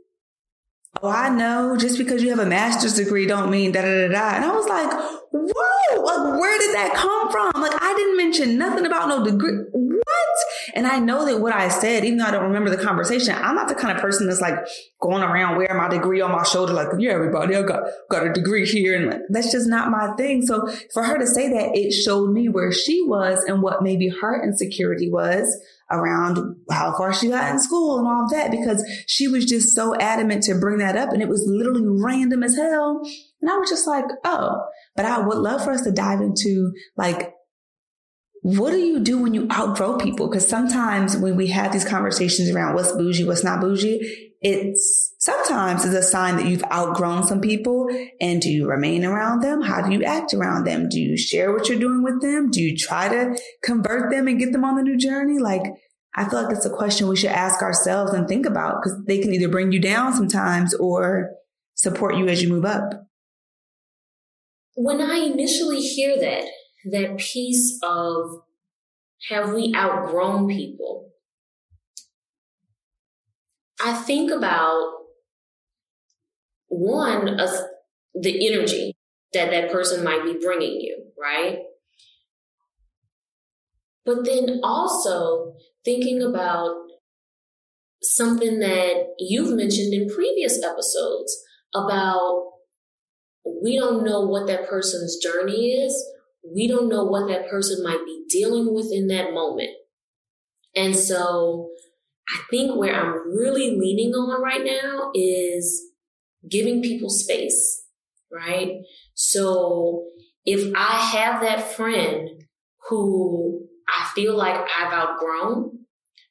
Oh, 1.02 1.10
I 1.10 1.30
know 1.30 1.76
just 1.78 1.98
because 1.98 2.24
you 2.24 2.30
have 2.30 2.40
a 2.40 2.46
master's 2.46 2.96
degree 2.96 3.26
don't 3.26 3.52
mean 3.52 3.72
da 3.72 3.82
da 3.82 4.08
da 4.08 4.14
da. 4.14 4.36
And 4.36 4.46
I 4.46 4.56
was 4.56 4.66
like, 4.68 4.90
whoa, 5.32 6.02
like 6.02 6.40
where 6.40 6.58
did 6.58 6.74
that 6.76 6.94
come 6.96 7.32
from? 7.32 7.62
Like 7.62 7.82
I 7.82 7.94
didn't 7.96 8.18
mention 8.18 8.58
nothing 8.58 8.86
about 8.86 9.10
no 9.10 9.24
degree. 9.24 9.58
What? 9.72 10.38
And 10.74 10.88
I 10.88 11.00
know 11.00 11.26
that 11.26 11.42
what 11.42 11.54
I 11.54 11.68
said, 11.68 12.06
even 12.06 12.18
though 12.18 12.26
I 12.26 12.32
don't 12.32 12.44
remember 12.44 12.70
the 12.70 12.82
conversation, 12.82 13.36
I'm 13.36 13.56
not 13.56 13.68
the 13.68 13.76
kind 13.76 13.96
of 13.96 14.02
person 14.02 14.28
that's 14.28 14.42
like 14.42 14.56
going 15.02 15.24
around 15.24 15.58
wearing 15.58 15.78
my 15.78 15.90
degree 15.90 16.22
on 16.22 16.32
my 16.32 16.44
shoulder, 16.44 16.74
like, 16.74 16.88
yeah, 16.98 17.12
everybody, 17.12 17.56
I 17.56 17.62
got, 17.64 17.84
got 18.10 18.26
a 18.26 18.34
degree 18.34 18.66
here. 18.66 18.96
And 18.96 19.08
like, 19.08 19.22
that's 19.30 19.52
just 19.52 19.68
not 19.68 19.90
my 19.90 20.16
thing. 20.16 20.46
So 20.46 20.70
for 20.94 21.04
her 21.04 21.18
to 21.18 21.28
say 21.28 21.50
that, 21.50 21.76
it 21.76 21.92
showed 21.92 22.32
me 22.32 22.50
where 22.50 22.72
she 22.72 23.04
was 23.04 23.44
and 23.44 23.62
what 23.62 23.84
maybe 23.84 24.10
her 24.10 24.44
insecurity 24.44 25.10
was 25.10 25.46
around 25.92 26.56
how 26.72 26.96
far 26.98 27.14
she 27.14 27.30
got 27.30 27.52
in 27.52 27.60
school 27.60 28.00
and 28.00 28.08
all 28.08 28.24
of 28.24 28.32
that 28.32 28.52
because 28.52 28.84
she 29.08 29.28
was 29.28 29.46
just 29.46 29.76
so 29.76 29.96
adamant 29.96 30.44
to 30.44 30.60
bring 30.60 30.80
that 30.80 30.96
up 30.96 31.12
and 31.12 31.22
it 31.22 31.30
was 31.30 31.46
literally 31.48 31.86
random 31.86 32.44
as 32.44 32.56
hell. 32.56 33.02
And 33.42 33.52
I 33.52 33.58
was 33.58 33.70
just 33.70 33.88
like, 33.88 34.06
oh, 34.24 34.64
but 34.96 35.06
I 35.06 35.20
would 35.20 35.38
love 35.38 35.64
for 35.64 35.72
us 35.72 35.82
to 35.82 35.92
dive 35.92 36.22
into 36.22 36.72
like, 36.98 37.34
what 38.42 38.72
do 38.72 38.78
you 38.78 39.00
do 39.00 39.20
when 39.20 39.34
you 39.34 39.48
outgrow 39.52 39.98
people? 39.98 40.28
Because 40.28 40.48
sometimes 40.48 41.18
when 41.18 41.36
we 41.36 41.48
have 41.48 41.72
these 41.72 41.86
conversations 41.86 42.50
around 42.50 42.76
what's 42.76 42.92
bougie, 42.92 43.24
what's 43.24 43.44
not 43.44 43.60
bougie, 43.60 44.34
it's 44.46 45.16
sometimes 45.20 45.86
is 45.86 45.94
a 45.94 46.04
sign 46.04 46.38
that 46.38 46.46
you've 46.46 46.64
outgrown 46.72 47.26
some 47.26 47.42
people. 47.42 47.88
And 48.22 48.42
do 48.42 48.50
you 48.50 48.68
remain 48.68 49.04
around 49.04 49.42
them? 49.42 49.62
How 49.62 49.82
do 49.82 49.92
you 49.92 50.04
act 50.04 50.34
around 50.34 50.66
them? 50.66 50.88
Do 50.90 51.00
you 51.00 51.18
share 51.18 51.52
what 51.52 51.68
you're 51.68 51.80
doing 51.80 52.04
with 52.04 52.22
them? 52.22 52.52
Do 52.52 52.62
you 52.62 52.78
try 52.78 53.10
to 53.10 53.38
convert 53.64 54.12
them 54.12 54.28
and 54.28 54.40
get 54.40 54.52
them 54.52 54.64
on 54.64 54.76
the 54.76 54.84
new 54.84 54.98
journey? 54.98 55.40
Like, 55.40 55.64
I 56.16 56.30
feel 56.30 56.44
like 56.44 56.56
it's 56.56 56.66
a 56.66 56.70
question 56.70 57.08
we 57.08 57.16
should 57.16 57.32
ask 57.32 57.62
ourselves 57.62 58.14
and 58.14 58.28
think 58.28 58.46
about 58.46 58.82
because 58.82 59.04
they 59.06 59.18
can 59.18 59.34
either 59.34 59.50
bring 59.50 59.72
you 59.72 59.80
down 59.80 60.14
sometimes 60.14 60.74
or 60.76 61.32
support 61.74 62.16
you 62.16 62.28
as 62.28 62.42
you 62.42 62.50
move 62.50 62.66
up 62.66 63.06
when 64.76 65.02
I 65.02 65.20
initially 65.20 65.80
hear 65.80 66.20
that, 66.20 66.44
that 66.92 67.18
piece 67.18 67.80
of 67.82 68.42
have 69.30 69.54
we 69.54 69.74
outgrown 69.76 70.48
people, 70.48 71.10
I 73.86 73.94
think 73.94 74.32
about 74.32 74.94
one, 76.70 77.40
of 77.40 77.52
the 78.16 78.48
energy 78.48 78.96
that 79.34 79.52
that 79.52 79.72
person 79.72 80.04
might 80.04 80.26
be 80.26 80.40
bringing 80.44 80.82
you, 80.82 81.12
right? 81.22 81.60
But 84.04 84.26
then 84.26 84.62
also 84.64 85.54
thinking 85.84 86.24
about 86.24 86.76
something 88.02 88.58
that 88.58 89.14
you've 89.20 89.56
mentioned 89.56 89.94
in 89.94 90.10
previous 90.10 90.64
episodes 90.64 91.40
about 91.76 92.54
we 93.62 93.78
don't 93.78 94.04
know 94.04 94.22
what 94.22 94.48
that 94.48 94.68
person's 94.68 95.18
journey 95.18 95.74
is. 95.74 95.94
We 96.44 96.68
don't 96.68 96.90
know 96.90 97.04
what 97.04 97.28
that 97.28 97.52
person 97.52 97.84
might 97.84 98.04
be 98.04 98.26
dealing 98.30 98.74
with 98.74 98.92
in 98.92 99.10
that 99.10 99.32
moment. 99.32 99.70
And 100.76 100.96
so 100.96 101.70
I 102.30 102.42
think 102.50 102.76
where 102.76 102.96
I'm 102.96 103.36
really 103.36 103.78
leaning 103.78 104.14
on 104.14 104.42
right 104.42 104.64
now 104.64 105.12
is 105.14 105.92
giving 106.50 106.82
people 106.82 107.10
space, 107.10 107.86
right? 108.32 108.78
So 109.14 110.06
if 110.46 110.74
I 110.76 111.00
have 111.00 111.42
that 111.42 111.72
friend 111.76 112.30
who 112.90 113.68
I 113.88 114.10
feel 114.16 114.36
like 114.36 114.56
I've 114.78 114.94
outgrown 114.94 115.80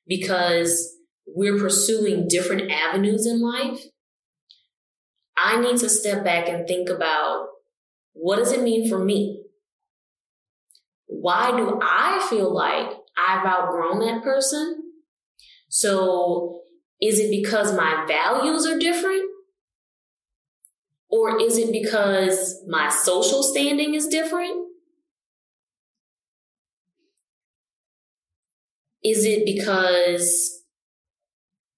because 0.07 0.97
we're 1.27 1.59
pursuing 1.59 2.29
different 2.29 2.71
avenues 2.71 3.27
in 3.27 3.41
life, 3.41 3.81
I 5.37 5.61
need 5.61 5.79
to 5.79 5.89
step 5.89 6.25
back 6.25 6.49
and 6.49 6.67
think 6.67 6.89
about 6.89 7.49
what 8.13 8.37
does 8.37 8.53
it 8.53 8.63
mean 8.63 8.89
for 8.89 8.99
me? 8.99 9.43
Why 11.07 11.57
do 11.57 11.79
I 11.83 12.25
feel 12.31 12.53
like 12.53 12.89
I've 13.17 13.47
outgrown 13.47 14.01
that 14.01 14.23
person? 14.23 14.84
So 15.75 16.61
is 17.03 17.19
it 17.19 17.33
because 17.33 17.77
my 17.77 18.05
values 18.07 18.65
are 18.65 18.79
different? 18.79 19.29
Or 21.09 21.41
is 21.41 21.59
it 21.59 21.73
because 21.73 22.63
my 22.69 22.89
social 22.91 23.43
standing 23.43 23.95
is 23.95 24.07
different? 24.07 24.69
Is 29.03 29.25
it 29.25 29.45
because 29.45 30.63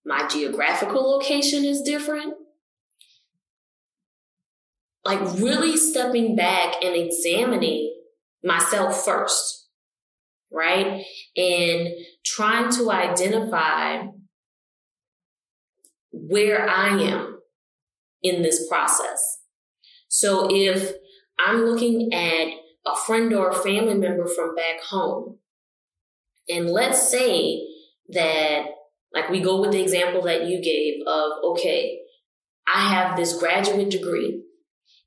my 0.04 0.28
geographical 0.28 1.10
location 1.10 1.64
is 1.64 1.80
different? 1.80 2.34
like 5.06 5.20
really 5.38 5.76
stepping 5.76 6.34
back 6.34 6.74
and 6.82 6.96
examining 6.96 7.94
myself 8.42 9.04
first, 9.04 9.65
right? 10.52 11.04
And 11.36 11.88
trying 12.24 12.70
to 12.72 12.90
identify 12.90 14.06
where 16.12 16.68
I 16.68 17.00
am 17.02 17.40
in 18.22 18.42
this 18.42 18.68
process. 18.68 19.38
So 20.08 20.48
if 20.50 20.92
I'm 21.38 21.64
looking 21.64 22.12
at 22.12 22.48
a 22.86 22.96
friend 22.96 23.32
or 23.34 23.50
a 23.50 23.54
family 23.54 23.94
member 23.94 24.26
from 24.26 24.54
back 24.54 24.82
home, 24.82 25.38
and 26.48 26.70
let's 26.70 27.10
say 27.10 27.60
that, 28.10 28.66
like 29.12 29.30
we 29.30 29.40
go 29.40 29.60
with 29.60 29.72
the 29.72 29.82
example 29.82 30.22
that 30.22 30.46
you 30.46 30.62
gave 30.62 31.06
of, 31.06 31.32
okay, 31.52 31.98
I 32.72 32.94
have 32.94 33.16
this 33.16 33.38
graduate 33.38 33.90
degree 33.90 34.42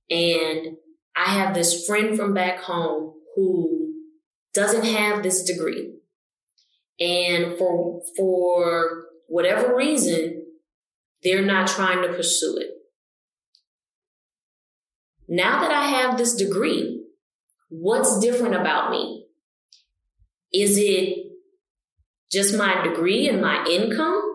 and 0.10 0.78
I 1.15 1.32
have 1.32 1.54
this 1.54 1.86
friend 1.86 2.17
from 2.17 2.34
back 2.34 2.60
home 2.60 3.13
who 3.36 3.88
doesn't 4.60 4.86
have 4.86 5.24
this 5.24 5.43
degree. 5.43 5.93
And 7.00 7.58
for, 7.58 8.02
for 8.17 9.06
whatever 9.28 9.76
reason, 9.76 10.45
they're 11.24 11.45
not 11.45 11.67
trying 11.67 12.02
to 12.02 12.13
pursue 12.13 12.58
it. 12.58 12.72
Now 15.28 15.62
that 15.62 15.72
I 15.72 15.88
have 15.88 16.17
this 16.17 16.36
degree, 16.36 17.06
what's 17.69 18.19
different 18.19 18.56
about 18.56 18.91
me? 18.91 19.28
Is 20.52 20.78
it 20.78 21.17
just 22.32 22.58
my 22.58 22.84
degree 22.84 23.30
and 23.30 23.41
my 23.41 23.65
income? 23.65 24.30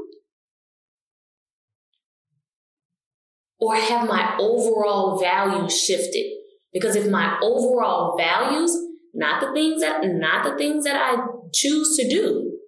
or 3.65 3.77
have 3.77 4.07
my 4.07 4.37
overall 4.39 5.19
values 5.19 5.79
shifted? 5.79 6.27
Because 6.73 6.97
if 6.97 7.11
my 7.11 7.39
overall 7.41 8.15
values, 8.17 8.77
not 9.14 9.40
the 9.40 9.53
things 9.53 9.81
that, 9.81 10.00
not 10.05 10.44
the 10.44 10.57
things 10.57 10.85
that 10.85 10.96
I 10.96 11.24
choose 11.53 11.96
to 11.96 12.09
do, 12.09 12.59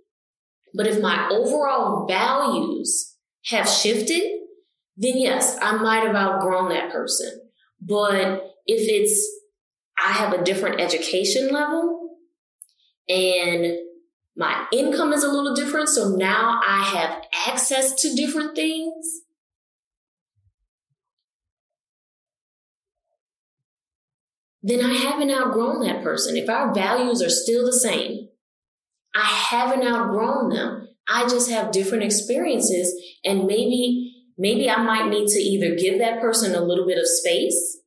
but 0.74 0.86
if 0.86 1.00
my 1.00 1.28
overall 1.30 2.06
values 2.06 3.16
have 3.46 3.68
shifted, 3.68 4.22
then 4.96 5.18
yes, 5.18 5.58
I 5.60 5.76
might 5.76 6.04
have 6.04 6.14
outgrown 6.14 6.68
that 6.70 6.90
person. 6.92 7.50
But 7.80 8.42
if 8.66 8.88
it's, 8.88 9.26
I 9.98 10.12
have 10.12 10.32
a 10.32 10.44
different 10.44 10.80
education 10.80 11.48
level 11.48 12.10
and 13.08 13.78
my 14.36 14.66
income 14.72 15.12
is 15.12 15.24
a 15.24 15.30
little 15.30 15.54
different. 15.54 15.88
So 15.88 16.10
now 16.10 16.60
I 16.66 16.82
have 16.82 17.24
access 17.48 17.94
to 18.02 18.14
different 18.14 18.54
things. 18.54 19.22
Then 24.66 24.84
I 24.84 24.94
haven't 24.94 25.30
outgrown 25.30 25.86
that 25.86 26.02
person. 26.02 26.36
If 26.36 26.50
our 26.50 26.74
values 26.74 27.22
are 27.22 27.30
still 27.30 27.64
the 27.64 27.72
same, 27.72 28.28
I 29.14 29.24
haven't 29.24 29.86
outgrown 29.86 30.50
them. 30.50 30.88
I 31.08 31.28
just 31.28 31.48
have 31.52 31.70
different 31.70 32.02
experiences 32.02 32.92
and 33.24 33.46
maybe 33.46 34.12
maybe 34.36 34.68
I 34.68 34.82
might 34.82 35.08
need 35.08 35.28
to 35.28 35.38
either 35.38 35.76
give 35.76 36.00
that 36.00 36.20
person 36.20 36.52
a 36.52 36.60
little 36.60 36.84
bit 36.84 36.98
of 36.98 37.06
space 37.06 37.78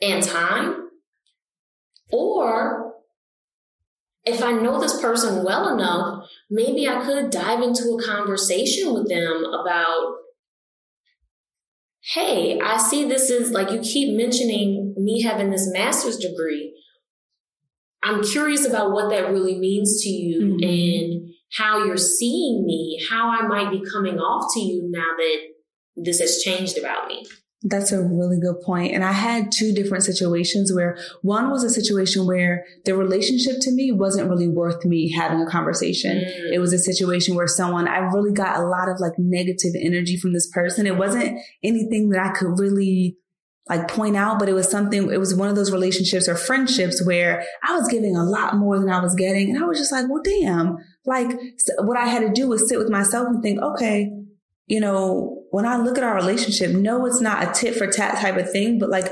and 0.00 0.22
time 0.22 0.88
or 2.10 2.94
if 4.24 4.42
I 4.42 4.52
know 4.52 4.80
this 4.80 4.98
person 4.98 5.44
well 5.44 5.68
enough, 5.68 6.26
maybe 6.50 6.88
I 6.88 7.04
could 7.04 7.28
dive 7.28 7.60
into 7.60 7.90
a 7.90 8.02
conversation 8.02 8.94
with 8.94 9.06
them 9.10 9.44
about 9.44 10.16
hey, 12.14 12.58
I 12.58 12.78
see 12.78 13.04
this 13.04 13.28
is 13.28 13.50
like 13.50 13.70
you 13.70 13.80
keep 13.80 14.16
mentioning 14.16 14.83
me 15.04 15.22
having 15.22 15.50
this 15.50 15.70
master's 15.72 16.16
degree. 16.16 16.74
I'm 18.02 18.22
curious 18.22 18.66
about 18.66 18.92
what 18.92 19.10
that 19.10 19.30
really 19.30 19.58
means 19.58 20.02
to 20.02 20.10
you 20.10 20.56
mm-hmm. 20.56 20.62
and 20.62 21.34
how 21.56 21.84
you're 21.84 21.96
seeing 21.96 22.64
me, 22.66 23.00
how 23.10 23.30
I 23.30 23.46
might 23.46 23.70
be 23.70 23.82
coming 23.90 24.18
off 24.18 24.52
to 24.54 24.60
you 24.60 24.88
now 24.90 25.06
that 25.16 25.38
this 25.96 26.20
has 26.20 26.42
changed 26.42 26.76
about 26.76 27.06
me. 27.08 27.24
That's 27.66 27.92
a 27.92 28.02
really 28.02 28.38
good 28.38 28.60
point. 28.60 28.92
And 28.92 29.02
I 29.02 29.12
had 29.12 29.50
two 29.50 29.72
different 29.72 30.04
situations 30.04 30.70
where 30.70 30.98
one 31.22 31.50
was 31.50 31.64
a 31.64 31.70
situation 31.70 32.26
where 32.26 32.66
the 32.84 32.94
relationship 32.94 33.54
to 33.62 33.70
me 33.70 33.90
wasn't 33.90 34.28
really 34.28 34.48
worth 34.48 34.84
me 34.84 35.10
having 35.10 35.40
a 35.40 35.50
conversation. 35.50 36.18
Mm. 36.18 36.52
It 36.52 36.58
was 36.58 36.74
a 36.74 36.78
situation 36.78 37.34
where 37.34 37.46
someone, 37.46 37.88
I 37.88 38.00
really 38.00 38.34
got 38.34 38.58
a 38.58 38.66
lot 38.66 38.90
of 38.90 39.00
like 39.00 39.14
negative 39.16 39.72
energy 39.80 40.18
from 40.18 40.34
this 40.34 40.50
person. 40.52 40.86
It 40.86 40.98
wasn't 40.98 41.38
anything 41.62 42.10
that 42.10 42.20
I 42.20 42.38
could 42.38 42.60
really 42.60 43.16
like 43.68 43.88
point 43.88 44.16
out, 44.16 44.38
but 44.38 44.48
it 44.48 44.52
was 44.52 44.70
something, 44.70 45.10
it 45.10 45.18
was 45.18 45.34
one 45.34 45.48
of 45.48 45.56
those 45.56 45.72
relationships 45.72 46.28
or 46.28 46.36
friendships 46.36 47.04
where 47.04 47.44
I 47.62 47.76
was 47.76 47.88
giving 47.88 48.14
a 48.14 48.24
lot 48.24 48.56
more 48.56 48.78
than 48.78 48.90
I 48.90 49.00
was 49.00 49.14
getting. 49.14 49.54
And 49.54 49.62
I 49.62 49.66
was 49.66 49.78
just 49.78 49.92
like, 49.92 50.06
well, 50.08 50.22
damn, 50.22 50.76
like 51.06 51.30
what 51.78 51.96
I 51.96 52.06
had 52.06 52.20
to 52.20 52.32
do 52.32 52.48
was 52.48 52.68
sit 52.68 52.78
with 52.78 52.90
myself 52.90 53.26
and 53.28 53.42
think, 53.42 53.60
okay, 53.60 54.10
you 54.66 54.80
know, 54.80 55.44
when 55.50 55.66
I 55.66 55.76
look 55.76 55.96
at 55.96 56.04
our 56.04 56.14
relationship, 56.14 56.72
no, 56.72 57.06
it's 57.06 57.20
not 57.20 57.42
a 57.42 57.52
tit 57.58 57.76
for 57.76 57.86
tat 57.86 58.18
type 58.18 58.36
of 58.36 58.50
thing, 58.50 58.78
but 58.78 58.90
like 58.90 59.10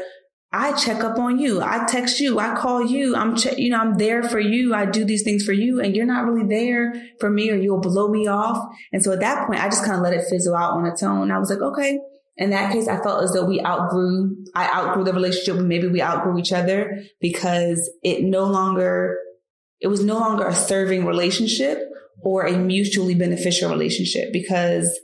I 0.52 0.74
check 0.74 1.02
up 1.02 1.18
on 1.18 1.38
you. 1.38 1.62
I 1.62 1.86
text 1.86 2.20
you. 2.20 2.38
I 2.38 2.54
call 2.54 2.84
you. 2.84 3.16
I'm, 3.16 3.36
che- 3.36 3.54
you 3.56 3.70
know, 3.70 3.78
I'm 3.78 3.96
there 3.96 4.22
for 4.22 4.38
you. 4.38 4.74
I 4.74 4.84
do 4.84 5.02
these 5.02 5.22
things 5.22 5.44
for 5.44 5.52
you 5.52 5.80
and 5.80 5.96
you're 5.96 6.04
not 6.04 6.26
really 6.26 6.46
there 6.46 6.92
for 7.20 7.30
me 7.30 7.50
or 7.50 7.56
you'll 7.56 7.80
blow 7.80 8.08
me 8.08 8.26
off. 8.26 8.70
And 8.92 9.02
so 9.02 9.12
at 9.12 9.20
that 9.20 9.46
point, 9.46 9.64
I 9.64 9.68
just 9.68 9.84
kind 9.84 9.96
of 9.96 10.02
let 10.02 10.12
it 10.12 10.26
fizzle 10.28 10.54
out 10.54 10.74
on 10.74 10.84
its 10.84 11.02
own. 11.02 11.30
I 11.30 11.38
was 11.38 11.48
like, 11.48 11.60
okay. 11.60 11.98
In 12.36 12.50
that 12.50 12.72
case, 12.72 12.88
I 12.88 13.02
felt 13.02 13.22
as 13.22 13.32
though 13.32 13.44
we 13.44 13.60
outgrew, 13.60 14.36
I 14.54 14.66
outgrew 14.66 15.04
the 15.04 15.12
relationship. 15.12 15.56
Maybe 15.62 15.88
we 15.88 16.02
outgrew 16.02 16.38
each 16.38 16.52
other 16.52 17.02
because 17.20 17.90
it 18.02 18.22
no 18.24 18.44
longer, 18.44 19.18
it 19.80 19.88
was 19.88 20.02
no 20.02 20.18
longer 20.18 20.46
a 20.46 20.54
serving 20.54 21.04
relationship 21.04 21.78
or 22.22 22.46
a 22.46 22.56
mutually 22.56 23.14
beneficial 23.14 23.70
relationship 23.70 24.32
because 24.32 24.98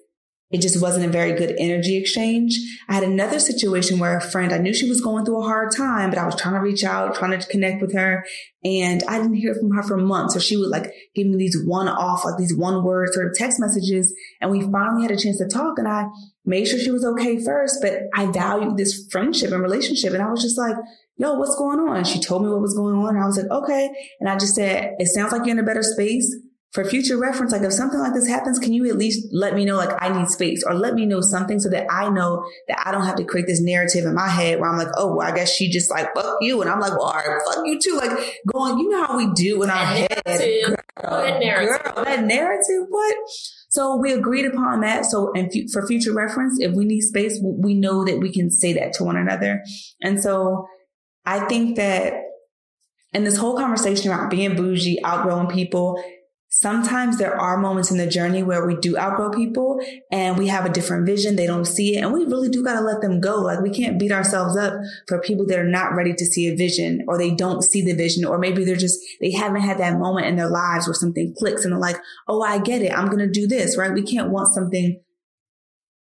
it 0.51 0.63
just 0.63 0.81
wasn't 0.81 1.05
a 1.05 1.11
very 1.11 1.33
good 1.35 1.55
energy 1.59 1.99
exchange. 1.99 2.59
I 2.89 2.95
had 2.95 3.03
another 3.03 3.39
situation 3.39 3.99
where 3.99 4.17
a 4.17 4.21
friend, 4.21 4.51
I 4.51 4.59
knew 4.59 4.73
she 4.73 4.89
was 4.89 5.03
going 5.03 5.27
through 5.27 5.43
a 5.43 5.47
hard 5.47 5.77
time, 5.77 6.09
but 6.09 6.19
I 6.19 6.25
was 6.25 6.37
trying 6.37 6.55
to 6.55 6.61
reach 6.61 6.85
out, 6.85 7.15
trying 7.15 7.39
to 7.39 7.47
connect 7.49 7.83
with 7.83 7.93
her. 7.93 8.25
And 8.65 9.03
I 9.07 9.19
didn't 9.19 9.35
hear 9.35 9.55
from 9.55 9.73
her 9.73 9.83
for 9.83 9.99
months. 9.99 10.33
So 10.33 10.41
she 10.41 10.57
would 10.57 10.71
like 10.71 10.95
give 11.15 11.27
me 11.27 11.37
these 11.37 11.63
one 11.67 11.87
off, 11.87 12.25
like 12.25 12.39
these 12.39 12.57
one 12.57 12.83
word 12.83 13.13
sort 13.13 13.27
of 13.27 13.35
text 13.35 13.61
messages. 13.61 14.15
And 14.41 14.51
we 14.51 14.63
finally 14.63 15.03
had 15.03 15.11
a 15.11 15.19
chance 15.19 15.37
to 15.37 15.49
talk 15.49 15.79
and 15.79 15.87
I 15.87 16.07
made 16.47 16.67
sure 16.67 16.79
she 16.79 16.91
was 16.91 17.05
okay 17.05 17.45
first, 17.45 17.81
but 17.83 18.05
I 18.15 18.27
valued 18.27 18.79
this 18.79 19.07
friendship 19.11 19.53
and 19.53 19.63
relationship. 19.63 20.15
And 20.15 20.23
I 20.23 20.31
was 20.31 20.41
just 20.41 20.57
like, 20.57 20.77
yo, 21.19 21.35
what's 21.35 21.57
going 21.57 21.79
on? 21.79 22.05
She 22.05 22.21
told 22.21 22.43
me 22.43 22.49
what 22.49 22.63
was 22.63 22.75
going 22.75 22.95
on. 22.95 23.19
I 23.19 23.27
was 23.27 23.37
like, 23.37 23.51
okay. 23.51 23.91
And 24.19 24.31
I 24.31 24.39
just 24.39 24.55
said, 24.55 24.95
it 24.99 25.09
sounds 25.09 25.33
like 25.33 25.45
you're 25.45 25.59
in 25.59 25.63
a 25.63 25.67
better 25.67 25.83
space 25.83 26.35
for 26.73 26.85
future 26.85 27.17
reference, 27.17 27.53
like 27.53 27.63
if 27.63 27.73
something 27.73 27.99
like 27.99 28.13
this 28.13 28.29
happens, 28.29 28.59
can 28.59 28.75
you 28.75 28.89
at 28.91 28.97
least 28.99 29.27
let 29.33 29.55
me 29.55 29.65
know, 29.65 29.77
like 29.77 29.91
I 30.03 30.11
need 30.11 30.29
space 30.29 30.63
or 30.63 30.75
let 30.75 30.95
me 30.95 31.07
know 31.07 31.23
something 31.23 31.59
so 31.61 31.71
that 31.71 31.87
I 31.91 32.11
know 32.11 32.45
that 32.69 32.79
I 32.85 32.93
don't 32.93 33.07
have 33.07 33.17
to 33.17 33.25
create 33.25 33.47
this 33.47 33.61
narrative 33.63 34.05
in 34.05 34.15
my 34.15 34.29
head 34.29 34.61
where 34.61 34.71
I'm 34.71 34.77
like, 34.77 34.93
oh, 34.97 35.17
well, 35.17 35.27
I 35.27 35.35
guess 35.35 35.51
she 35.51 35.71
just 35.71 35.91
like, 35.91 36.15
fuck 36.15 36.37
you. 36.43 36.61
And 36.61 36.71
I'm 36.71 36.79
like, 36.79 36.93
well, 36.93 37.07
all 37.07 37.15
right, 37.15 37.41
fuck 37.47 37.65
you 37.65 37.81
too. 37.81 37.97
Like 37.97 38.43
going, 38.53 38.79
you 38.79 38.91
know 38.91 39.07
how 39.07 39.17
we 39.17 39.33
do 39.33 39.63
in 39.63 39.71
our 39.71 39.87
head. 39.87 40.09
Girl, 40.27 40.77
that 41.23 41.41
narrative. 41.41 41.95
Girl, 41.95 42.05
that 42.05 42.25
narrative, 42.25 42.87
what? 42.91 43.17
So 43.71 43.97
we 43.97 44.13
agreed 44.13 44.45
upon 44.45 44.81
that. 44.83 45.07
So, 45.07 45.33
and 45.35 45.51
f- 45.55 45.71
for 45.73 45.87
future 45.87 46.13
reference, 46.13 46.61
if 46.61 46.75
we 46.75 46.85
need 46.85 47.01
space, 47.01 47.39
we 47.43 47.75
know 47.75 48.05
that 48.05 48.19
we 48.19 48.31
can 48.31 48.51
say 48.51 48.75
that 48.75 48.93
to 48.95 49.05
one 49.05 49.17
another. 49.17 49.63
And 50.03 50.21
so 50.23 50.67
I 51.25 51.41
think 51.47 51.77
that 51.77 52.15
in 53.15 53.25
this 53.25 53.39
whole 53.39 53.57
conversation 53.57 54.13
about 54.13 54.31
being 54.31 54.55
bougie, 54.55 55.03
outgrowing 55.03 55.49
people, 55.49 56.03
sometimes 56.61 57.19
there 57.19 57.41
are 57.41 57.57
moments 57.57 57.93
in 57.93 57.99
the 57.99 58.07
journey 58.07 58.43
where 58.43 58.67
we 58.67 58.75
do 58.75 58.99
outgrow 58.99 59.31
people 59.31 59.79
and 60.11 60.37
we 60.37 60.49
have 60.49 60.67
a 60.67 60.69
different 60.69 61.07
vision. 61.07 61.37
They 61.37 61.47
don't 61.47 61.65
see 61.65 61.97
it 61.97 62.01
and 62.01 62.13
we 62.13 62.25
really 62.25 62.49
do 62.49 62.65
got 62.65 62.75
to 62.75 62.81
let 62.81 63.01
them 63.01 63.21
go. 63.21 63.37
Like 63.37 63.61
we 63.61 63.71
can't 63.71 63.97
beat 63.97 64.11
ourselves 64.11 64.57
up 64.57 64.75
for 65.07 65.21
people 65.21 65.47
that 65.47 65.59
are 65.59 65.69
not 65.69 65.95
ready 65.95 66.13
to 66.15 66.27
see 66.27 66.49
a 66.49 66.57
vision 66.57 67.05
or 67.07 67.17
they 67.17 67.31
don't 67.31 67.63
see 67.63 67.83
the 67.83 67.95
vision 67.95 68.25
or 68.25 68.39
maybe 68.39 68.65
they're 68.65 68.75
just, 68.75 68.99
they 69.21 69.31
haven't 69.31 69.61
had 69.61 69.79
that 69.79 70.01
moment 70.01 70.27
in 70.27 70.35
their 70.35 70.51
lives 70.51 70.89
where 70.89 70.95
something 70.95 71.33
clicks 71.39 71.65
and 71.65 71.73
they're 71.73 71.79
like, 71.79 71.99
Oh, 72.27 72.43
I 72.43 72.59
get 72.59 72.83
it. 72.83 72.93
I'm 72.93 73.07
going 73.07 73.19
to 73.19 73.31
do 73.31 73.47
this, 73.47 73.79
right? 73.79 73.93
We 73.93 74.03
can't 74.03 74.31
want 74.31 74.49
something 74.49 75.01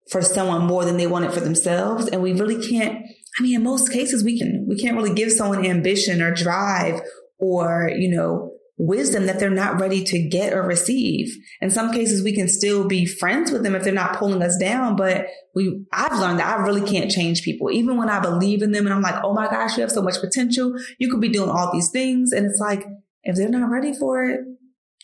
for 0.09 0.21
someone 0.21 0.61
more 0.61 0.85
than 0.85 0.95
they 0.95 1.07
want 1.07 1.25
it 1.25 1.33
for 1.33 1.41
themselves. 1.41 2.07
And 2.07 2.21
we 2.21 2.31
really 2.31 2.65
can't, 2.65 3.05
I 3.37 3.43
mean, 3.43 3.55
in 3.55 3.63
most 3.63 3.91
cases, 3.91 4.23
we 4.23 4.39
can, 4.39 4.67
we 4.69 4.77
can't 4.77 4.95
really 4.95 5.13
give 5.13 5.33
someone 5.33 5.65
ambition 5.65 6.21
or 6.21 6.33
drive 6.33 7.01
or, 7.39 7.91
you 7.93 8.09
know, 8.09 8.54
wisdom 8.77 9.25
that 9.25 9.39
they're 9.39 9.49
not 9.49 9.79
ready 9.79 10.03
to 10.03 10.27
get 10.27 10.53
or 10.53 10.61
receive. 10.63 11.33
In 11.61 11.69
some 11.69 11.91
cases, 11.91 12.23
we 12.23 12.35
can 12.35 12.47
still 12.47 12.87
be 12.87 13.05
friends 13.05 13.51
with 13.51 13.63
them 13.63 13.75
if 13.75 13.83
they're 13.83 13.93
not 13.93 14.17
pulling 14.17 14.41
us 14.41 14.57
down. 14.57 14.95
But 14.95 15.27
we, 15.53 15.85
I've 15.93 16.19
learned 16.19 16.39
that 16.39 16.59
I 16.59 16.63
really 16.63 16.81
can't 16.81 17.09
change 17.09 17.43
people. 17.43 17.71
Even 17.71 17.97
when 17.97 18.09
I 18.09 18.19
believe 18.19 18.61
in 18.61 18.71
them 18.71 18.85
and 18.85 18.93
I'm 18.93 19.01
like, 19.01 19.23
oh 19.23 19.33
my 19.33 19.47
gosh, 19.47 19.77
you 19.77 19.81
have 19.81 19.91
so 19.91 20.01
much 20.01 20.19
potential. 20.19 20.73
You 20.99 21.09
could 21.09 21.21
be 21.21 21.29
doing 21.29 21.49
all 21.49 21.71
these 21.71 21.89
things. 21.89 22.31
And 22.31 22.45
it's 22.45 22.59
like, 22.59 22.85
if 23.23 23.37
they're 23.37 23.49
not 23.49 23.69
ready 23.69 23.93
for 23.93 24.25
it, 24.25 24.41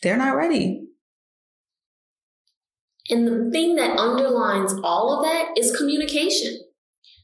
they're 0.03 0.17
not 0.17 0.35
ready. 0.35 0.87
And 3.09 3.27
the 3.27 3.51
thing 3.51 3.75
that 3.75 3.97
underlines 3.97 4.73
all 4.83 5.17
of 5.17 5.25
that 5.25 5.57
is 5.57 5.75
communication. 5.75 6.59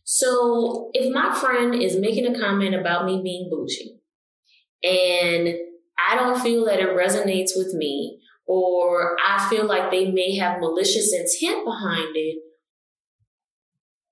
So 0.04 0.90
if 0.94 1.14
my 1.14 1.36
friend 1.36 1.76
is 1.76 1.98
making 1.98 2.26
a 2.26 2.40
comment 2.40 2.74
about 2.74 3.06
me 3.06 3.22
being 3.22 3.50
bougie 3.50 4.00
and 4.82 5.54
I 5.98 6.16
don't 6.16 6.40
feel 6.40 6.66
that 6.66 6.80
it 6.80 6.90
resonates 6.90 7.52
with 7.56 7.74
me, 7.74 8.20
or 8.46 9.18
I 9.26 9.48
feel 9.50 9.66
like 9.66 9.92
they 9.92 10.12
may 10.12 10.36
have 10.38 10.60
malicious 10.60 11.14
intent 11.14 11.66
behind 11.66 12.16
it, 12.16 12.38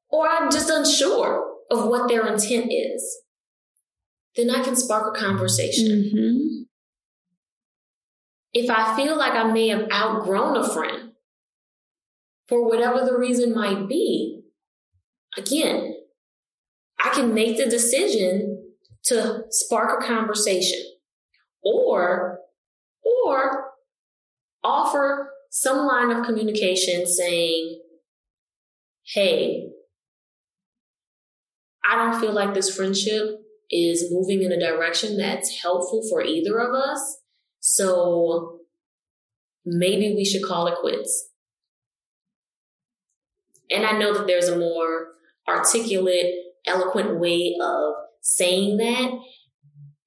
or 0.09 0.27
I'm 0.27 0.51
just 0.51 0.69
unsure 0.69 1.53
of 1.71 1.87
what 1.87 2.09
their 2.09 2.25
intent 2.27 2.71
is, 2.71 3.21
then 4.35 4.49
I 4.49 4.63
can 4.63 4.75
spark 4.75 5.15
a 5.15 5.19
conversation. 5.19 5.87
Mm-hmm. 5.87 6.63
If 8.53 8.69
I 8.69 8.95
feel 8.95 9.17
like 9.17 9.33
I 9.33 9.51
may 9.51 9.67
have 9.69 9.87
outgrown 9.91 10.57
a 10.57 10.67
friend, 10.67 11.11
for 12.47 12.67
whatever 12.67 13.05
the 13.05 13.17
reason 13.17 13.55
might 13.55 13.87
be, 13.87 14.41
again, 15.37 15.95
I 17.03 17.09
can 17.09 17.33
make 17.33 17.57
the 17.57 17.65
decision 17.65 18.73
to 19.05 19.43
spark 19.49 20.01
a 20.01 20.05
conversation 20.05 20.79
or 21.65 22.39
or 23.03 23.71
offer 24.63 25.31
some 25.49 25.85
line 25.85 26.11
of 26.11 26.25
communication 26.25 27.05
saying 27.05 27.81
hey 29.13 29.67
i 31.89 31.95
don't 31.95 32.19
feel 32.19 32.33
like 32.33 32.53
this 32.53 32.75
friendship 32.75 33.41
is 33.71 34.11
moving 34.11 34.43
in 34.43 34.51
a 34.51 34.59
direction 34.59 35.17
that's 35.17 35.61
helpful 35.61 36.03
for 36.09 36.21
either 36.21 36.59
of 36.59 36.73
us 36.73 37.17
so 37.59 38.59
maybe 39.65 40.13
we 40.15 40.23
should 40.23 40.43
call 40.43 40.67
it 40.67 40.77
quits. 40.79 41.29
And 43.71 43.83
i 43.85 43.97
know 43.97 44.13
that 44.13 44.27
there's 44.27 44.47
a 44.47 44.57
more 44.57 45.07
articulate 45.47 46.35
eloquent 46.67 47.19
way 47.19 47.55
of 47.61 47.93
saying 48.21 48.77
that 48.77 49.11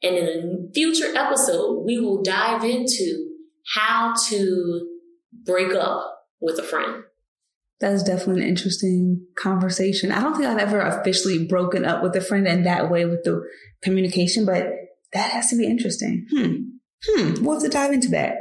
and 0.02 0.16
in 0.16 0.68
a 0.68 0.72
future 0.72 1.16
episode, 1.16 1.82
we 1.84 1.98
will 1.98 2.22
dive 2.22 2.64
into 2.64 3.28
how 3.74 4.14
to 4.28 4.88
break 5.44 5.74
up 5.74 6.24
with 6.40 6.58
a 6.58 6.62
friend. 6.62 7.04
That's 7.80 8.02
definitely 8.02 8.42
an 8.42 8.48
interesting 8.48 9.26
conversation. 9.36 10.10
I 10.10 10.20
don't 10.20 10.34
think 10.34 10.46
I've 10.46 10.58
ever 10.58 10.80
officially 10.80 11.46
broken 11.46 11.84
up 11.84 12.02
with 12.02 12.14
a 12.16 12.20
friend 12.20 12.46
in 12.46 12.64
that 12.64 12.90
way 12.90 13.04
with 13.04 13.22
the 13.24 13.42
communication, 13.82 14.44
but 14.44 14.66
that 15.12 15.30
has 15.30 15.50
to 15.50 15.56
be 15.56 15.66
interesting. 15.66 16.26
Hmm. 16.30 16.54
Hmm. 17.06 17.44
We'll 17.44 17.54
have 17.54 17.62
to 17.62 17.68
dive 17.68 17.92
into 17.92 18.08
that. 18.08 18.38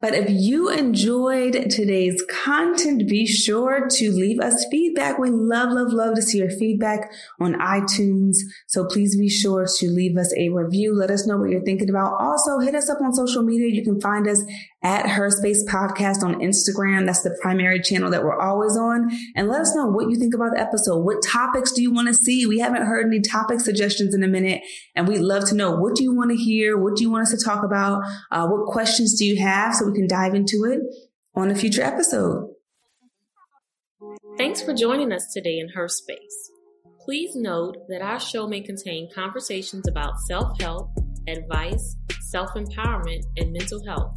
But 0.00 0.14
if 0.14 0.30
you 0.30 0.70
enjoyed 0.70 1.70
today's 1.70 2.24
content, 2.28 3.06
be 3.06 3.26
sure 3.26 3.86
to 3.86 4.10
leave 4.10 4.40
us 4.40 4.64
feedback. 4.70 5.18
We 5.18 5.28
love, 5.28 5.72
love, 5.72 5.92
love 5.92 6.14
to 6.14 6.22
see 6.22 6.38
your 6.38 6.50
feedback 6.50 7.12
on 7.38 7.52
iTunes. 7.54 8.36
So 8.66 8.86
please 8.86 9.16
be 9.16 9.28
sure 9.28 9.66
to 9.66 9.90
leave 9.90 10.16
us 10.16 10.32
a 10.38 10.48
review. 10.48 10.94
Let 10.94 11.10
us 11.10 11.26
know 11.26 11.36
what 11.36 11.50
you're 11.50 11.60
thinking 11.60 11.90
about. 11.90 12.14
Also, 12.18 12.60
hit 12.60 12.74
us 12.74 12.88
up 12.88 13.02
on 13.02 13.12
social 13.12 13.42
media. 13.42 13.68
You 13.68 13.84
can 13.84 14.00
find 14.00 14.26
us 14.26 14.42
at 14.82 15.06
Her 15.10 15.30
Space 15.30 15.64
Podcast 15.68 16.22
on 16.22 16.40
Instagram. 16.40 17.04
That's 17.04 17.22
the 17.22 17.36
primary 17.42 17.80
channel 17.80 18.10
that 18.10 18.24
we're 18.24 18.40
always 18.40 18.76
on. 18.76 19.10
And 19.36 19.48
let 19.48 19.60
us 19.60 19.74
know 19.74 19.86
what 19.86 20.08
you 20.08 20.18
think 20.18 20.34
about 20.34 20.52
the 20.54 20.60
episode. 20.60 21.00
What 21.00 21.22
topics 21.22 21.72
do 21.72 21.82
you 21.82 21.92
want 21.92 22.08
to 22.08 22.14
see? 22.14 22.46
We 22.46 22.60
haven't 22.60 22.86
heard 22.86 23.06
any 23.06 23.20
topic 23.20 23.60
suggestions 23.60 24.14
in 24.14 24.22
a 24.22 24.28
minute, 24.28 24.62
and 24.96 25.06
we'd 25.06 25.20
love 25.20 25.46
to 25.50 25.54
know 25.54 25.72
what 25.72 25.96
do 25.96 26.02
you 26.02 26.14
want 26.14 26.30
to 26.30 26.36
hear? 26.36 26.78
What 26.78 26.96
do 26.96 27.02
you 27.02 27.10
want 27.10 27.22
us 27.22 27.30
to 27.38 27.44
talk 27.44 27.62
about? 27.62 28.02
Uh, 28.30 28.46
what 28.48 28.66
questions 28.72 29.18
do 29.18 29.26
you 29.26 29.40
have 29.40 29.74
so 29.74 29.86
we 29.86 29.92
can 29.92 30.06
dive 30.06 30.34
into 30.34 30.64
it 30.64 30.80
on 31.34 31.50
a 31.50 31.54
future 31.54 31.82
episode? 31.82 32.48
Thanks 34.38 34.62
for 34.62 34.72
joining 34.72 35.12
us 35.12 35.30
today 35.34 35.58
in 35.58 35.68
Her 35.70 35.88
Space. 35.88 36.50
Please 37.04 37.34
note 37.34 37.76
that 37.88 38.00
our 38.00 38.18
show 38.18 38.46
may 38.46 38.62
contain 38.62 39.10
conversations 39.14 39.86
about 39.88 40.18
self 40.20 40.58
help, 40.58 40.90
advice, 41.28 41.96
self 42.30 42.50
empowerment, 42.54 43.24
and 43.36 43.52
mental 43.52 43.84
health 43.84 44.16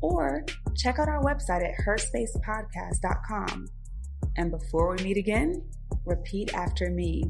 or 0.00 0.44
check 0.76 0.98
out 0.98 1.08
our 1.08 1.22
website 1.22 1.64
at 1.64 1.74
herspacepodcast.com. 1.86 3.66
And 4.36 4.50
before 4.50 4.94
we 4.94 5.02
meet 5.02 5.16
again, 5.16 5.68
repeat 6.04 6.54
after 6.54 6.90
me. 6.90 7.24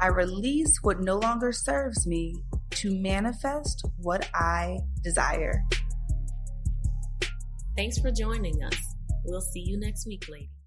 I 0.00 0.08
release 0.08 0.78
what 0.82 1.00
no 1.00 1.16
longer 1.16 1.52
serves 1.52 2.06
me 2.06 2.34
to 2.70 2.90
manifest 2.90 3.86
what 3.98 4.28
I 4.34 4.78
desire. 5.02 5.64
Thanks 7.76 7.98
for 7.98 8.10
joining 8.10 8.62
us. 8.62 8.76
We'll 9.24 9.40
see 9.40 9.60
you 9.60 9.78
next 9.78 10.06
week, 10.06 10.28
ladies. 10.28 10.61